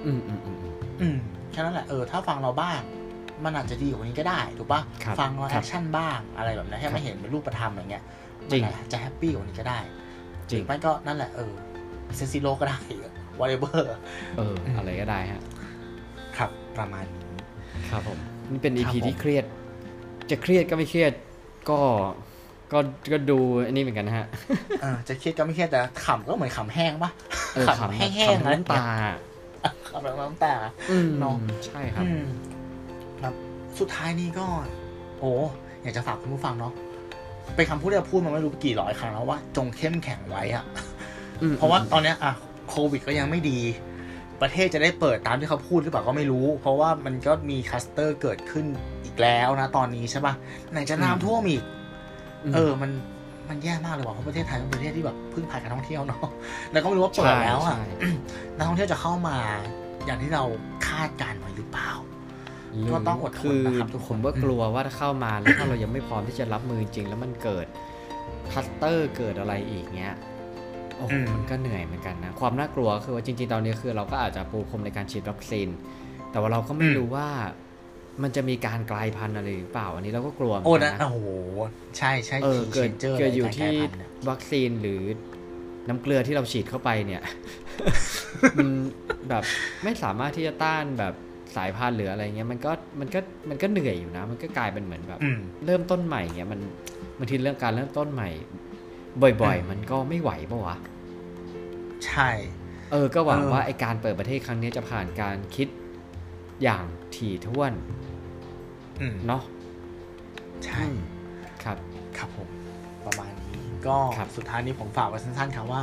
[0.05, 1.17] อืมอืมอืมอืมอืม
[1.51, 2.79] แค่นั้นแหละเออถ้าฟังเราบ้าง
[3.43, 8.03] มันอาจจะดีกว่านี้ก็ได้ถูกปะครับฟังเราคแอรับคชั่นบ้างอะไรแบบนี้ให้ครัไม่บเห็นเป็นรูปธรรมอย่างเงี้ย
[8.51, 9.79] จริงมันอาจจะแฮปปี้กว่านี้ก็ได้
[10.51, 11.53] จริงหอไม่ก็นั่นแหละเออ
[12.17, 12.79] เซนซิโลก็ได้
[13.39, 13.79] whatever
[14.37, 15.41] เออ อะไรก็ได้ฮะ
[16.37, 17.23] ครับประมาณนี้
[17.89, 18.19] ครับผม
[18.51, 19.45] นี่เป็นคอีรับพีผมที่เครียด
[20.29, 21.11] จะเครียดก็ไม่เครียด
[21.69, 21.79] ก็
[22.73, 22.79] ก็
[23.11, 24.27] ก็ดูอันนี้เหมือนกันนะฮะ
[24.81, 27.11] เออจะเครียดก็ไม่เครียดแต่ขำก็เหมือนขำแห้งปะ
[27.53, 28.85] เออขำแห้งๆขำน้ำตา
[29.89, 30.53] ขำแบบน้ำตา
[30.89, 31.35] อืมเนาะ
[31.65, 32.23] ใช่ครับอืม
[33.21, 33.33] ครับ
[33.79, 34.45] สุดท้ายนี้ก็
[35.19, 35.31] โอ้
[35.81, 36.73] อยากจะฝากคุณผู้ฟังเนาะ
[37.55, 40.63] เป็นคำพูดที่เราพูดมาไม่รู้กี่ร้อยครั้งแล้วว่าจงเข้มแข็งไว้อะ
[41.41, 42.33] อืมเพราะว่าตอนเนี้ยอะ
[42.69, 43.59] โควิดก็ยังไม่ดี
[44.41, 48.65] ประเทศจะได้เปิดตามที่เขาพูดหรือเปล่าก็ไม่รู้ เพราะว่ามันก็มีคลัสเตอร์เกิดขึ้น
[49.05, 50.33] อีกแล้วนะตอนนี้ใช่ปะ
[50.71, 51.63] ไหนจะน้ำท่วมอีก
[52.49, 52.91] มเออมัน
[53.49, 56.25] มันแย่มากเลยว่ะเพราะประเทศไทยเป็นประเทศที่แบบพึ่งพาการท่องเที่ยวเนาะ
[56.71, 58.09] แล้วก็ไม่รู้ว่าเปิดแล้วอะใช่ใช่
[58.55, 59.37] นักท่องเที่ยวจะเข้ามา
[60.05, 60.43] อย่างที่เรา
[60.87, 61.91] คาดการณ์ไว้หรือเปล่า
[62.93, 67.65] ก็ต้องอดทนคือนะครับทุกคนผมก็กลัวว่าถ้าเข้ามาแล้วถ้าเรายังไม่พร้อมที่จะรับมือจริง แล้วมันเกิด
[68.51, 70.15] คลัสเตอร์เกิดอะไรอีกเงี้ย
[70.97, 75.67] โอ้โหอืมมันก็เหนื่อยเหมือนกันนะ ความน่ากลัวคือว่าจริงๆ ตอนนี้คือเราก็อาจจะปูพรมในการฉีดวัคซีน
[76.31, 77.27] แต่ว่าเราก็ไม่รู้ว่า
[78.23, 81.27] มันจะมีการกลายพันธุ์อะไรหรือเปล่า อันนี้เราก็กลัวเหมืโอ้อนกันะนนะโอ้โห
[81.97, 85.01] ใช่ใช่เออ key เกิด changer เกิดอยู่ในการที่กลายพันธุ์เนี่ยวัคซีนหรือ
[85.87, 87.21] น้ำเกลือที่เราฉีดเข้าไปเนี่ย
[88.57, 88.67] มัน
[89.29, 89.43] แบบ
[89.83, 91.13] ไม่สามารถที่จะต้านแบบ
[91.57, 93.19] สายพันธุ์หรืออะไรเงี้ยมันก็มันก็
[93.49, 96.59] มันก็เหนื่อยอยู่นะ มันก็กลายเป็นเหมือนแบบอืมเริ่มต้นใหม่เงี้ยมัน
[97.17, 98.29] บางทีเรื่องการเริ่มต้นใหม่
[99.21, 100.77] บ่อยอืมๆมันก็ไม่ไหวปะวะ
[102.07, 102.29] ใช่
[102.91, 105.67] เออ ก็หวังเออว่าไอการเปิดประเทศครั้งนี้จะผ่านการคิด
[106.63, 107.73] อย่างถี่ถ้วน
[109.01, 109.43] อืมเนาะ
[110.65, 110.97] ใช่อืม
[111.63, 111.77] ครับ
[112.17, 112.47] ครับผม
[113.05, 115.81] ประมาณนี้ ก็ครับสุดท้ายนี้ผมฝากไว้สั้นๆครับว่า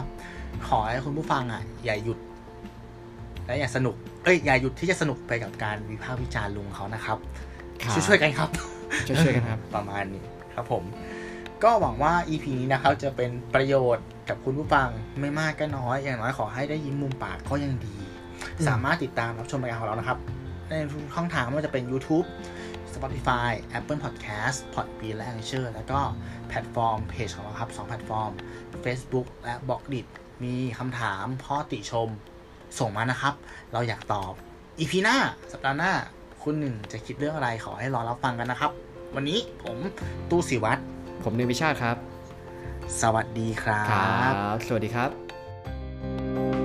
[0.69, 2.19] ขอให้คุณผู้ฟังอะ อย่าหยุด
[3.47, 7.19] และอย่าสนุก เอ้ย อย่าหยุดที่จะสนุกไปกับการวิพากษ์วิจารณ์ลุงเขานะครับ
[7.83, 8.51] ครับช่วยๆกันครับ
[9.07, 10.25] ช่วยๆกันครับ ประมาณนี้
[10.55, 10.85] ครับผม
[11.63, 14.89] ก็หวังว่า EP นี้นะครับจะเป็นประโยชน์กับคุณผู้ฟัง
[15.21, 17.97] ไม่มากก็น้อย อย่างน้อยขอให้ได้ยิ้มมุมปากก็ยังดี
[18.59, 20.19] อืมสามารถติดตามรับชมรายการของเรานะครับ
[20.69, 22.27] ในทุกช่องทางไม่ว่าจะเป็น YouTube
[22.95, 26.01] Spotify Apple Podcast Podbean และ Anchor แล้วก็
[26.49, 28.31] แพลตฟอร์มเพจของเราครับสองแพลตฟอร์ม
[28.85, 30.01] Facebook และ Blockdit
[30.45, 32.09] มีคำถามข้อติชม
[32.79, 33.35] ส่งมานะครับ
[33.73, 34.33] เราอยากตอบ
[34.79, 35.17] EP หน้า
[35.53, 35.93] สัปดาห์หน้า
[36.43, 38.71] คุณหนึ่งจะคิดเรื่องอะไรขอให้รอรับฟังกันนะครับ
[39.15, 39.77] วันนี้ผม
[40.31, 40.83] ตู้สิวัตร
[41.25, 41.97] ผมนิววิชาครับ
[43.01, 43.83] สวัสดีครั
[44.55, 46.64] บ สวัสดีครับ